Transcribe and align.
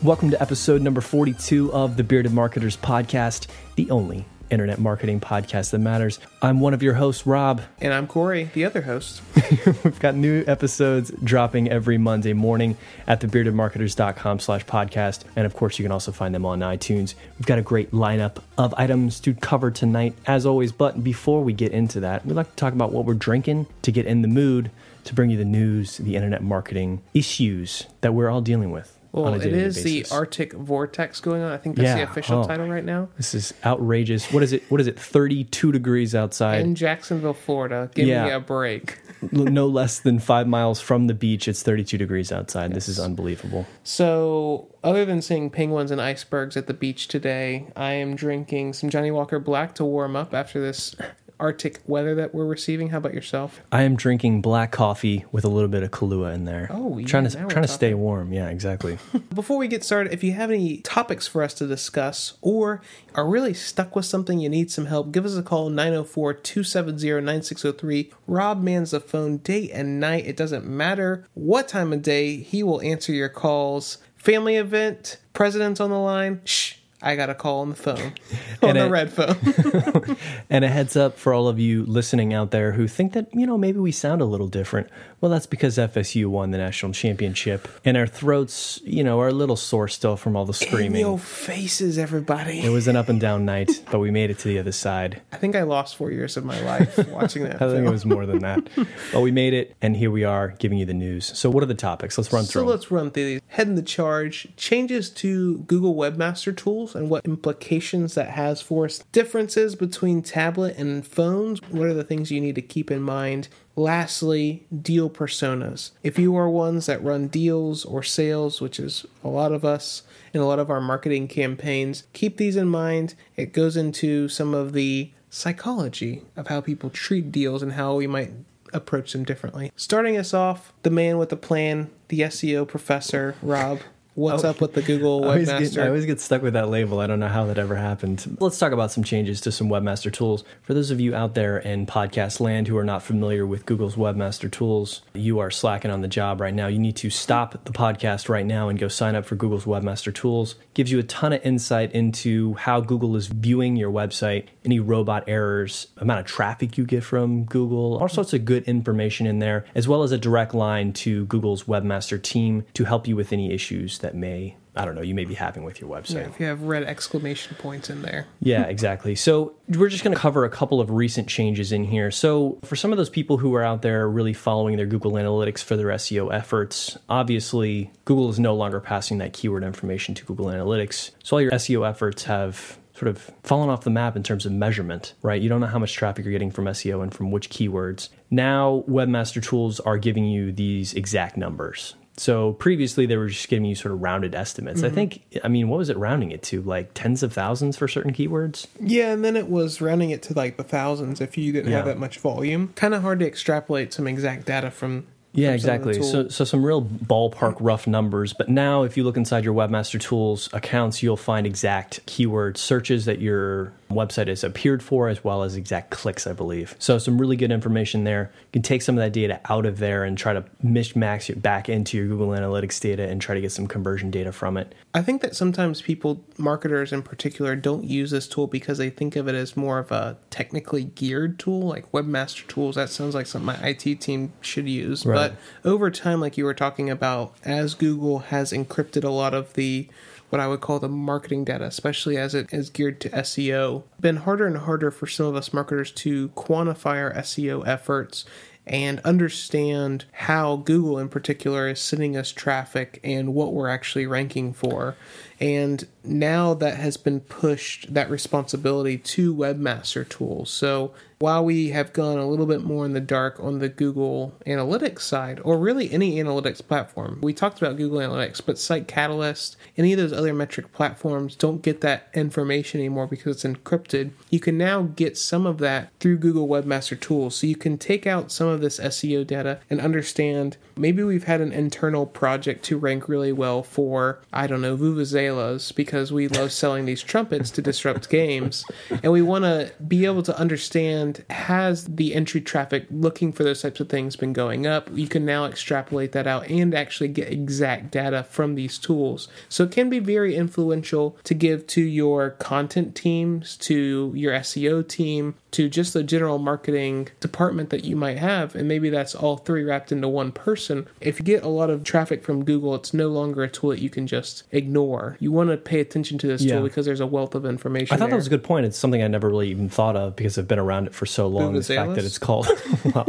Welcome 0.00 0.30
to 0.30 0.40
episode 0.40 0.80
number 0.80 1.00
42 1.00 1.72
of 1.72 1.96
the 1.96 2.04
Bearded 2.04 2.32
Marketers 2.32 2.76
Podcast, 2.76 3.48
the 3.74 3.90
only 3.90 4.26
internet 4.48 4.78
marketing 4.78 5.18
podcast 5.18 5.72
that 5.72 5.80
matters. 5.80 6.20
I'm 6.40 6.60
one 6.60 6.72
of 6.72 6.84
your 6.84 6.94
hosts, 6.94 7.26
Rob. 7.26 7.62
And 7.80 7.92
I'm 7.92 8.06
Corey, 8.06 8.44
the 8.54 8.64
other 8.64 8.82
host. 8.82 9.20
We've 9.84 9.98
got 9.98 10.14
new 10.14 10.44
episodes 10.46 11.10
dropping 11.24 11.68
every 11.68 11.98
Monday 11.98 12.32
morning 12.32 12.76
at 13.08 13.20
thebeardedmarketers.com 13.20 14.38
slash 14.38 14.64
podcast. 14.66 15.24
And 15.34 15.44
of 15.44 15.56
course, 15.56 15.80
you 15.80 15.84
can 15.84 15.90
also 15.90 16.12
find 16.12 16.32
them 16.32 16.46
on 16.46 16.60
iTunes. 16.60 17.14
We've 17.36 17.46
got 17.46 17.58
a 17.58 17.62
great 17.62 17.90
lineup 17.90 18.40
of 18.56 18.72
items 18.78 19.18
to 19.20 19.34
cover 19.34 19.72
tonight, 19.72 20.14
as 20.26 20.46
always. 20.46 20.70
But 20.70 21.02
before 21.02 21.42
we 21.42 21.52
get 21.52 21.72
into 21.72 21.98
that, 22.00 22.24
we'd 22.24 22.34
like 22.34 22.50
to 22.50 22.56
talk 22.56 22.72
about 22.72 22.92
what 22.92 23.04
we're 23.04 23.14
drinking 23.14 23.66
to 23.82 23.90
get 23.90 24.06
in 24.06 24.22
the 24.22 24.28
mood 24.28 24.70
to 25.04 25.14
bring 25.14 25.30
you 25.30 25.36
the 25.36 25.44
news, 25.44 25.98
the 25.98 26.14
internet 26.14 26.44
marketing 26.44 27.02
issues 27.14 27.86
that 28.00 28.14
we're 28.14 28.30
all 28.30 28.40
dealing 28.40 28.70
with. 28.70 28.97
Well, 29.12 29.34
it 29.34 29.46
is 29.46 29.82
the 29.82 30.04
Arctic 30.10 30.52
vortex 30.52 31.20
going 31.20 31.42
on. 31.42 31.50
I 31.50 31.56
think 31.56 31.76
that's 31.76 31.86
yeah. 31.86 31.96
the 31.96 32.02
official 32.10 32.40
oh, 32.40 32.46
title 32.46 32.68
right 32.68 32.84
now. 32.84 33.08
This 33.16 33.34
is 33.34 33.54
outrageous. 33.64 34.30
What 34.32 34.42
is 34.42 34.52
it? 34.52 34.62
What 34.70 34.80
is 34.80 34.86
it? 34.86 34.98
Thirty-two 34.98 35.72
degrees 35.72 36.14
outside 36.14 36.60
in 36.60 36.74
Jacksonville, 36.74 37.34
Florida. 37.34 37.90
Give 37.94 38.06
yeah. 38.06 38.24
me 38.24 38.30
a 38.30 38.40
break. 38.40 38.98
no 39.32 39.66
less 39.66 40.00
than 40.00 40.18
five 40.18 40.46
miles 40.46 40.80
from 40.80 41.06
the 41.06 41.14
beach, 41.14 41.48
it's 41.48 41.62
thirty-two 41.62 41.98
degrees 41.98 42.30
outside. 42.30 42.70
Yes. 42.70 42.74
This 42.74 42.88
is 42.88 43.00
unbelievable. 43.00 43.66
So, 43.82 44.74
other 44.84 45.04
than 45.04 45.22
seeing 45.22 45.50
penguins 45.50 45.90
and 45.90 46.00
icebergs 46.00 46.56
at 46.56 46.66
the 46.66 46.74
beach 46.74 47.08
today, 47.08 47.66
I 47.76 47.92
am 47.92 48.14
drinking 48.14 48.74
some 48.74 48.90
Johnnie 48.90 49.10
Walker 49.10 49.40
Black 49.40 49.74
to 49.76 49.84
warm 49.84 50.16
up 50.16 50.34
after 50.34 50.60
this 50.60 50.94
Arctic 51.40 51.80
weather 51.86 52.14
that 52.16 52.34
we're 52.34 52.46
receiving. 52.46 52.90
How 52.90 52.98
about 52.98 53.14
yourself? 53.14 53.60
I 53.70 53.82
am 53.82 53.96
drinking 53.96 54.42
black 54.42 54.72
coffee 54.72 55.24
with 55.30 55.44
a 55.44 55.48
little 55.48 55.68
bit 55.68 55.82
of 55.82 55.90
Kahlua 55.90 56.34
in 56.34 56.44
there. 56.44 56.68
Oh, 56.70 56.98
yeah, 56.98 57.06
trying 57.06 57.28
to 57.28 57.30
trying 57.30 57.62
to 57.62 57.68
stay 57.68 57.94
warm. 57.94 58.32
Yeah, 58.32 58.48
exactly. 58.48 58.98
Before 59.34 59.58
we 59.58 59.68
get 59.68 59.84
started, 59.84 60.12
if 60.12 60.24
you 60.24 60.32
have 60.32 60.50
any 60.50 60.78
topics 60.78 61.26
for 61.26 61.42
us 61.42 61.54
to 61.54 61.66
discuss 61.66 62.34
or 62.40 62.80
are 63.14 63.28
really 63.28 63.54
stuck 63.54 63.94
with 63.94 64.04
something 64.04 64.38
you 64.38 64.48
need 64.48 64.70
some 64.70 64.86
help, 64.86 65.12
give 65.12 65.24
us 65.24 65.36
a 65.36 65.42
call 65.42 65.70
904-270-9603. 65.70 68.12
Rob 68.26 68.62
mans 68.62 68.90
the 68.90 69.00
phone 69.00 69.38
day 69.38 69.70
and 69.70 70.00
night. 70.00 70.26
It 70.26 70.36
doesn't 70.36 70.66
matter 70.66 71.26
what 71.34 71.68
time 71.68 71.92
of 71.92 72.02
day, 72.02 72.38
he 72.38 72.62
will 72.62 72.80
answer 72.82 73.12
your 73.12 73.28
calls. 73.28 73.98
Family 74.16 74.56
event, 74.56 75.18
president's 75.32 75.80
on 75.80 75.90
the 75.90 75.98
line. 75.98 76.40
Shh 76.44 76.77
I 77.00 77.14
got 77.14 77.30
a 77.30 77.34
call 77.34 77.60
on 77.60 77.68
the 77.70 77.76
phone, 77.76 78.14
on 78.62 78.74
the 78.74 78.90
red 78.90 79.12
phone. 79.12 80.16
and 80.50 80.64
a 80.64 80.68
heads 80.68 80.96
up 80.96 81.16
for 81.16 81.32
all 81.32 81.46
of 81.48 81.58
you 81.58 81.84
listening 81.86 82.34
out 82.34 82.50
there 82.50 82.72
who 82.72 82.88
think 82.88 83.12
that, 83.12 83.32
you 83.32 83.46
know, 83.46 83.56
maybe 83.56 83.78
we 83.78 83.92
sound 83.92 84.20
a 84.20 84.24
little 84.24 84.48
different. 84.48 84.88
Well, 85.20 85.30
that's 85.30 85.46
because 85.46 85.78
FSU 85.78 86.26
won 86.26 86.52
the 86.52 86.58
national 86.58 86.92
championship, 86.92 87.66
and 87.84 87.96
our 87.96 88.06
throats, 88.06 88.80
you 88.84 89.02
know, 89.02 89.20
are 89.20 89.28
a 89.28 89.32
little 89.32 89.56
sore 89.56 89.88
still 89.88 90.16
from 90.16 90.36
all 90.36 90.44
the 90.44 90.54
screaming. 90.54 91.00
In 91.00 91.06
your 91.06 91.18
faces, 91.18 91.98
everybody. 91.98 92.60
It 92.60 92.70
was 92.70 92.86
an 92.86 92.94
up 92.94 93.08
and 93.08 93.20
down 93.20 93.44
night, 93.44 93.82
but 93.90 93.98
we 93.98 94.12
made 94.12 94.30
it 94.30 94.38
to 94.40 94.48
the 94.48 94.60
other 94.60 94.70
side. 94.70 95.20
I 95.32 95.36
think 95.36 95.56
I 95.56 95.62
lost 95.62 95.96
four 95.96 96.12
years 96.12 96.36
of 96.36 96.44
my 96.44 96.60
life 96.60 97.08
watching 97.08 97.42
that. 97.44 97.56
I 97.56 97.58
film. 97.58 97.72
think 97.72 97.88
it 97.88 97.90
was 97.90 98.06
more 98.06 98.26
than 98.26 98.40
that, 98.40 98.68
but 99.12 99.20
we 99.20 99.32
made 99.32 99.54
it, 99.54 99.74
and 99.82 99.96
here 99.96 100.10
we 100.10 100.22
are 100.22 100.54
giving 100.58 100.78
you 100.78 100.86
the 100.86 100.94
news. 100.94 101.36
So, 101.36 101.50
what 101.50 101.64
are 101.64 101.66
the 101.66 101.74
topics? 101.74 102.16
Let's 102.16 102.32
run 102.32 102.44
through. 102.44 102.62
So 102.62 102.66
let's 102.66 102.90
run 102.92 103.10
through 103.10 103.24
these. 103.24 103.40
Heading 103.48 103.74
the 103.74 103.82
charge: 103.82 104.48
changes 104.56 105.10
to 105.10 105.58
Google 105.58 105.96
Webmaster 105.96 106.56
Tools 106.56 106.87
and 106.94 107.10
what 107.10 107.24
implications 107.24 108.14
that 108.14 108.30
has 108.30 108.60
for 108.60 108.84
us. 108.84 108.98
Differences 109.12 109.74
between 109.74 110.22
tablet 110.22 110.76
and 110.76 111.06
phones. 111.06 111.60
What 111.70 111.88
are 111.88 111.94
the 111.94 112.04
things 112.04 112.30
you 112.30 112.40
need 112.40 112.54
to 112.56 112.62
keep 112.62 112.90
in 112.90 113.02
mind? 113.02 113.48
Lastly, 113.76 114.66
deal 114.82 115.08
personas. 115.08 115.92
If 116.02 116.18
you 116.18 116.34
are 116.36 116.50
ones 116.50 116.86
that 116.86 117.02
run 117.02 117.28
deals 117.28 117.84
or 117.84 118.02
sales, 118.02 118.60
which 118.60 118.80
is 118.80 119.06
a 119.22 119.28
lot 119.28 119.52
of 119.52 119.64
us 119.64 120.02
in 120.32 120.40
a 120.40 120.46
lot 120.46 120.58
of 120.58 120.70
our 120.70 120.80
marketing 120.80 121.28
campaigns, 121.28 122.04
keep 122.12 122.36
these 122.36 122.56
in 122.56 122.68
mind. 122.68 123.14
It 123.36 123.52
goes 123.52 123.76
into 123.76 124.28
some 124.28 124.54
of 124.54 124.72
the 124.72 125.12
psychology 125.30 126.22
of 126.36 126.48
how 126.48 126.60
people 126.60 126.90
treat 126.90 127.30
deals 127.30 127.62
and 127.62 127.74
how 127.74 127.94
we 127.94 128.06
might 128.06 128.32
approach 128.72 129.12
them 129.12 129.24
differently. 129.24 129.72
Starting 129.76 130.16
us 130.16 130.34
off, 130.34 130.72
the 130.82 130.90
man 130.90 131.18
with 131.18 131.28
the 131.28 131.36
plan, 131.36 131.90
the 132.08 132.20
SEO 132.20 132.66
professor, 132.66 133.34
Rob. 133.42 133.80
What's 134.18 134.42
oh, 134.42 134.50
up 134.50 134.60
with 134.60 134.72
the 134.72 134.82
Google 134.82 135.20
Webmaster? 135.20 135.26
I 135.26 135.52
always, 135.52 135.74
get, 135.74 135.84
I 135.84 135.86
always 135.86 136.04
get 136.04 136.20
stuck 136.20 136.42
with 136.42 136.54
that 136.54 136.68
label. 136.68 136.98
I 136.98 137.06
don't 137.06 137.20
know 137.20 137.28
how 137.28 137.46
that 137.46 137.56
ever 137.56 137.76
happened. 137.76 138.36
Let's 138.40 138.58
talk 138.58 138.72
about 138.72 138.90
some 138.90 139.04
changes 139.04 139.40
to 139.42 139.52
some 139.52 139.68
Webmaster 139.68 140.12
tools. 140.12 140.42
For 140.62 140.74
those 140.74 140.90
of 140.90 141.00
you 141.00 141.14
out 141.14 141.34
there 141.34 141.58
in 141.58 141.86
podcast 141.86 142.40
land 142.40 142.66
who 142.66 142.76
are 142.76 142.84
not 142.84 143.04
familiar 143.04 143.46
with 143.46 143.64
Google's 143.64 143.94
Webmaster 143.94 144.50
tools, 144.50 145.02
you 145.14 145.38
are 145.38 145.52
slacking 145.52 145.92
on 145.92 146.00
the 146.00 146.08
job 146.08 146.40
right 146.40 146.52
now. 146.52 146.66
You 146.66 146.80
need 146.80 146.96
to 146.96 147.10
stop 147.10 147.64
the 147.64 147.70
podcast 147.70 148.28
right 148.28 148.44
now 148.44 148.68
and 148.68 148.76
go 148.76 148.88
sign 148.88 149.14
up 149.14 149.24
for 149.24 149.36
Google's 149.36 149.66
Webmaster 149.66 150.12
tools. 150.12 150.56
Gives 150.74 150.90
you 150.90 150.98
a 150.98 151.04
ton 151.04 151.32
of 151.32 151.40
insight 151.46 151.92
into 151.92 152.54
how 152.54 152.80
Google 152.80 153.14
is 153.14 153.28
viewing 153.28 153.76
your 153.76 153.92
website, 153.92 154.46
any 154.64 154.80
robot 154.80 155.22
errors, 155.28 155.86
amount 155.96 156.18
of 156.18 156.26
traffic 156.26 156.76
you 156.76 156.84
get 156.84 157.04
from 157.04 157.44
Google, 157.44 157.98
all 157.98 158.08
sorts 158.08 158.32
of 158.32 158.44
good 158.44 158.64
information 158.64 159.28
in 159.28 159.38
there, 159.38 159.64
as 159.76 159.86
well 159.86 160.02
as 160.02 160.10
a 160.10 160.18
direct 160.18 160.54
line 160.54 160.92
to 160.94 161.24
Google's 161.26 161.64
Webmaster 161.64 162.20
team 162.20 162.64
to 162.74 162.82
help 162.82 163.06
you 163.06 163.14
with 163.14 163.32
any 163.32 163.52
issues 163.52 164.00
that 164.07 164.07
that 164.08 164.16
may 164.16 164.56
I 164.74 164.84
don't 164.84 164.94
know, 164.94 165.02
you 165.02 165.14
may 165.14 165.24
be 165.24 165.34
having 165.34 165.64
with 165.64 165.80
your 165.80 165.90
website. 165.90 166.14
Yeah, 166.14 166.28
if 166.28 166.38
you 166.38 166.46
have 166.46 166.62
red 166.62 166.84
exclamation 166.84 167.56
points 167.56 167.90
in 167.90 168.02
there. 168.02 168.28
yeah, 168.38 168.62
exactly. 168.62 169.16
So 169.16 169.56
we're 169.66 169.88
just 169.88 170.04
going 170.04 170.14
to 170.14 170.20
cover 170.20 170.44
a 170.44 170.50
couple 170.50 170.80
of 170.80 170.90
recent 170.90 171.28
changes 171.28 171.72
in 171.72 171.82
here. 171.82 172.12
So 172.12 172.60
for 172.64 172.76
some 172.76 172.92
of 172.92 172.96
those 172.96 173.10
people 173.10 173.38
who 173.38 173.52
are 173.56 173.64
out 173.64 173.82
there 173.82 174.08
really 174.08 174.32
following 174.34 174.76
their 174.76 174.86
Google 174.86 175.12
Analytics 175.12 175.64
for 175.64 175.76
their 175.76 175.88
SEO 175.88 176.32
efforts, 176.32 176.96
obviously 177.08 177.90
Google 178.04 178.30
is 178.30 178.38
no 178.38 178.54
longer 178.54 178.78
passing 178.78 179.18
that 179.18 179.32
keyword 179.32 179.64
information 179.64 180.14
to 180.14 180.24
Google 180.24 180.46
Analytics. 180.46 181.10
So 181.24 181.36
all 181.36 181.42
your 181.42 181.50
SEO 181.50 181.88
efforts 181.88 182.22
have 182.24 182.78
sort 182.94 183.08
of 183.08 183.32
fallen 183.42 183.70
off 183.70 183.82
the 183.82 183.90
map 183.90 184.16
in 184.16 184.22
terms 184.22 184.46
of 184.46 184.52
measurement, 184.52 185.14
right? 185.22 185.42
You 185.42 185.48
don't 185.48 185.60
know 185.60 185.66
how 185.66 185.78
much 185.78 185.94
traffic 185.94 186.24
you're 186.24 186.32
getting 186.32 186.50
from 186.50 186.66
SEO 186.66 187.02
and 187.02 187.12
from 187.12 187.32
which 187.32 187.50
keywords. 187.50 188.10
Now, 188.30 188.84
Webmaster 188.88 189.42
Tools 189.42 189.80
are 189.80 189.98
giving 189.98 190.24
you 190.24 190.52
these 190.52 190.94
exact 190.94 191.36
numbers. 191.36 191.94
So 192.18 192.52
previously 192.54 193.06
they 193.06 193.16
were 193.16 193.28
just 193.28 193.48
giving 193.48 193.64
you 193.64 193.74
sort 193.74 193.92
of 193.92 194.02
rounded 194.02 194.34
estimates. 194.34 194.80
Mm-hmm. 194.80 194.92
I 194.92 194.94
think 194.94 195.22
I 195.44 195.48
mean 195.48 195.68
what 195.68 195.78
was 195.78 195.88
it 195.88 195.96
rounding 195.96 196.30
it 196.30 196.42
to? 196.44 196.62
Like 196.62 196.92
tens 196.94 197.22
of 197.22 197.32
thousands 197.32 197.76
for 197.76 197.88
certain 197.88 198.12
keywords? 198.12 198.66
Yeah, 198.80 199.12
and 199.12 199.24
then 199.24 199.36
it 199.36 199.48
was 199.48 199.80
rounding 199.80 200.10
it 200.10 200.22
to 200.24 200.34
like 200.34 200.56
the 200.56 200.64
thousands 200.64 201.20
if 201.20 201.38
you 201.38 201.52
didn't 201.52 201.70
yeah. 201.70 201.78
have 201.78 201.86
that 201.86 201.98
much 201.98 202.18
volume. 202.18 202.72
Kind 202.74 202.94
of 202.94 203.02
hard 203.02 203.20
to 203.20 203.26
extrapolate 203.26 203.92
some 203.92 204.06
exact 204.06 204.46
data 204.46 204.70
from 204.70 205.06
yeah, 205.38 205.52
exactly. 205.52 206.02
So, 206.02 206.28
so 206.28 206.44
some 206.44 206.64
real 206.64 206.82
ballpark 206.82 207.56
rough 207.60 207.86
numbers. 207.86 208.32
But 208.32 208.48
now, 208.48 208.82
if 208.82 208.96
you 208.96 209.04
look 209.04 209.16
inside 209.16 209.44
your 209.44 209.54
Webmaster 209.54 210.00
Tools 210.00 210.48
accounts, 210.52 211.02
you'll 211.02 211.16
find 211.16 211.46
exact 211.46 212.04
keyword 212.06 212.56
searches 212.56 213.04
that 213.04 213.20
your 213.20 213.72
website 213.90 214.28
has 214.28 214.44
appeared 214.44 214.82
for, 214.82 215.08
as 215.08 215.24
well 215.24 215.42
as 215.42 215.56
exact 215.56 215.90
clicks, 215.90 216.26
I 216.26 216.32
believe. 216.32 216.74
So, 216.78 216.98
some 216.98 217.18
really 217.18 217.36
good 217.36 217.52
information 217.52 218.04
there. 218.04 218.30
You 218.34 218.52
can 218.54 218.62
take 218.62 218.82
some 218.82 218.96
of 218.98 219.04
that 219.04 219.12
data 219.12 219.40
out 219.48 219.66
of 219.66 219.78
there 219.78 220.04
and 220.04 220.18
try 220.18 220.32
to 220.32 220.44
mishmax 220.64 221.30
it 221.30 221.40
back 221.40 221.68
into 221.68 221.96
your 221.96 222.06
Google 222.06 222.28
Analytics 222.28 222.80
data 222.80 223.08
and 223.08 223.20
try 223.20 223.34
to 223.34 223.40
get 223.40 223.52
some 223.52 223.66
conversion 223.66 224.10
data 224.10 224.32
from 224.32 224.56
it. 224.56 224.74
I 224.94 225.02
think 225.02 225.22
that 225.22 225.36
sometimes 225.36 225.82
people, 225.82 226.24
marketers 226.36 226.92
in 226.92 227.02
particular, 227.02 227.54
don't 227.54 227.84
use 227.84 228.10
this 228.10 228.26
tool 228.26 228.46
because 228.46 228.78
they 228.78 228.90
think 228.90 229.16
of 229.16 229.28
it 229.28 229.34
as 229.34 229.56
more 229.56 229.78
of 229.78 229.92
a 229.92 230.16
technically 230.30 230.84
geared 230.84 231.38
tool, 231.38 231.60
like 231.60 231.90
Webmaster 231.92 232.46
Tools. 232.48 232.74
That 232.74 232.90
sounds 232.90 233.14
like 233.14 233.26
something 233.26 233.46
my 233.46 233.68
IT 233.68 234.00
team 234.00 234.32
should 234.40 234.68
use. 234.68 235.04
Right. 235.04 235.14
But 235.14 235.27
over 235.64 235.90
time, 235.90 236.20
like 236.20 236.36
you 236.36 236.44
were 236.44 236.54
talking 236.54 236.90
about, 236.90 237.34
as 237.44 237.74
Google 237.74 238.20
has 238.20 238.52
encrypted 238.52 239.04
a 239.04 239.10
lot 239.10 239.34
of 239.34 239.54
the 239.54 239.88
what 240.30 240.40
I 240.40 240.48
would 240.48 240.60
call 240.60 240.78
the 240.78 240.88
marketing 240.88 241.44
data, 241.44 241.64
especially 241.64 242.18
as 242.18 242.34
it 242.34 242.52
is 242.52 242.68
geared 242.68 243.00
to 243.00 243.08
SEO. 243.10 243.84
Been 243.98 244.16
harder 244.16 244.46
and 244.46 244.58
harder 244.58 244.90
for 244.90 245.06
some 245.06 245.26
of 245.26 245.34
us 245.34 245.54
marketers 245.54 245.90
to 245.92 246.28
quantify 246.30 247.02
our 247.02 247.14
SEO 247.14 247.66
efforts 247.66 248.26
and 248.66 249.00
understand 249.00 250.04
how 250.12 250.56
Google 250.56 250.98
in 250.98 251.08
particular 251.08 251.68
is 251.68 251.80
sending 251.80 252.16
us 252.16 252.30
traffic 252.30 253.00
and 253.02 253.34
what 253.34 253.54
we're 253.54 253.70
actually 253.70 254.06
ranking 254.06 254.52
for. 254.52 254.96
And 255.40 255.86
now 256.02 256.54
that 256.54 256.76
has 256.76 256.96
been 256.96 257.20
pushed, 257.20 257.92
that 257.94 258.10
responsibility 258.10 258.98
to 258.98 259.34
webmaster 259.34 260.08
tools. 260.08 260.50
So 260.50 260.92
while 261.20 261.44
we 261.44 261.70
have 261.70 261.92
gone 261.92 262.18
a 262.18 262.28
little 262.28 262.46
bit 262.46 262.62
more 262.62 262.84
in 262.84 262.92
the 262.92 263.00
dark 263.00 263.38
on 263.40 263.58
the 263.58 263.68
Google 263.68 264.34
Analytics 264.46 265.00
side, 265.00 265.40
or 265.44 265.58
really 265.58 265.90
any 265.90 266.16
analytics 266.16 266.66
platform, 266.66 267.18
we 267.20 267.32
talked 267.32 267.58
about 267.58 267.76
Google 267.76 267.98
Analytics, 267.98 268.40
but 268.44 268.58
Site 268.58 268.86
Catalyst, 268.86 269.56
any 269.76 269.92
of 269.92 269.98
those 269.98 270.12
other 270.12 270.32
metric 270.32 270.72
platforms 270.72 271.34
don't 271.34 271.62
get 271.62 271.80
that 271.80 272.08
information 272.14 272.80
anymore 272.80 273.06
because 273.06 273.44
it's 273.44 273.58
encrypted. 273.58 274.10
You 274.30 274.40
can 274.40 274.56
now 274.56 274.82
get 274.82 275.18
some 275.18 275.46
of 275.46 275.58
that 275.58 275.90
through 275.98 276.18
Google 276.18 276.48
Webmaster 276.48 276.98
Tools. 276.98 277.36
So 277.36 277.46
you 277.46 277.56
can 277.56 277.78
take 277.78 278.06
out 278.06 278.30
some 278.30 278.48
of 278.48 278.60
this 278.60 278.78
SEO 278.78 279.26
data 279.26 279.60
and 279.68 279.80
understand 279.80 280.56
maybe 280.78 281.02
we've 281.02 281.24
had 281.24 281.40
an 281.40 281.52
internal 281.52 282.06
project 282.06 282.64
to 282.66 282.78
rank 282.78 283.08
really 283.08 283.32
well 283.32 283.62
for, 283.62 284.20
I 284.32 284.46
don't 284.46 284.62
know, 284.62 284.76
vuvuzelas 284.76 285.74
because 285.74 286.12
we 286.12 286.28
love 286.28 286.52
selling 286.52 286.84
these 286.84 287.02
trumpets 287.02 287.50
to 287.52 287.62
disrupt 287.62 288.08
games, 288.10 288.64
and 289.02 289.12
we 289.12 289.22
want 289.22 289.44
to 289.44 289.72
be 289.86 290.04
able 290.04 290.22
to 290.22 290.38
understand 290.38 291.24
has 291.30 291.84
the 291.84 292.14
entry 292.14 292.40
traffic 292.40 292.86
looking 292.90 293.32
for 293.32 293.44
those 293.44 293.62
types 293.62 293.80
of 293.80 293.88
things 293.88 294.16
been 294.16 294.32
going 294.32 294.66
up. 294.66 294.88
You 294.92 295.08
can 295.08 295.24
now 295.24 295.44
extrapolate 295.44 296.12
that 296.12 296.26
out 296.26 296.48
and 296.48 296.74
actually 296.74 297.08
get 297.08 297.32
exact 297.32 297.90
data 297.90 298.22
from 298.24 298.54
these 298.54 298.78
tools. 298.78 299.28
So 299.48 299.64
it 299.64 299.70
can 299.70 299.90
be 299.90 299.98
very 299.98 300.34
influential 300.34 301.16
to 301.24 301.34
give 301.34 301.66
to 301.68 301.82
your 301.82 302.30
content 302.30 302.94
teams, 302.94 303.56
to 303.58 304.12
your 304.14 304.32
SEO 304.34 304.86
team, 304.86 305.34
to 305.50 305.68
just 305.68 305.94
the 305.94 306.02
general 306.02 306.38
marketing 306.38 307.08
department 307.20 307.70
that 307.70 307.84
you 307.84 307.96
might 307.96 308.18
have. 308.18 308.54
And 308.54 308.68
maybe 308.68 308.90
that's 308.90 309.14
all 309.14 309.36
three 309.36 309.64
wrapped 309.64 309.92
into 309.92 310.08
one 310.08 310.32
person. 310.32 310.67
If 311.00 311.18
you 311.18 311.24
get 311.24 311.42
a 311.42 311.48
lot 311.48 311.70
of 311.70 311.84
traffic 311.84 312.22
from 312.22 312.44
Google, 312.44 312.74
it's 312.74 312.92
no 312.94 313.08
longer 313.08 313.42
a 313.42 313.48
tool 313.48 313.70
that 313.70 313.80
you 313.80 313.90
can 313.90 314.06
just 314.06 314.44
ignore. 314.52 315.16
You 315.20 315.32
want 315.32 315.50
to 315.50 315.56
pay 315.56 315.80
attention 315.80 316.18
to 316.18 316.26
this 316.26 316.42
yeah. 316.42 316.54
tool 316.54 316.64
because 316.64 316.86
there's 316.86 317.00
a 317.00 317.06
wealth 317.06 317.34
of 317.34 317.44
information. 317.44 317.94
I 317.94 317.98
thought 317.98 318.06
there. 318.06 318.10
that 318.10 318.16
was 318.16 318.26
a 318.26 318.30
good 318.30 318.44
point. 318.44 318.66
It's 318.66 318.78
something 318.78 319.02
I 319.02 319.08
never 319.08 319.28
really 319.28 319.50
even 319.50 319.68
thought 319.68 319.96
of 319.96 320.16
because 320.16 320.38
I've 320.38 320.48
been 320.48 320.58
around 320.58 320.86
it 320.86 320.94
for 320.94 321.06
so 321.06 321.26
long. 321.26 321.54
The 321.54 321.62
fact 321.62 321.94
that 321.94 322.04
it's 322.04 322.18
called. 322.18 322.48
well, 322.94 323.06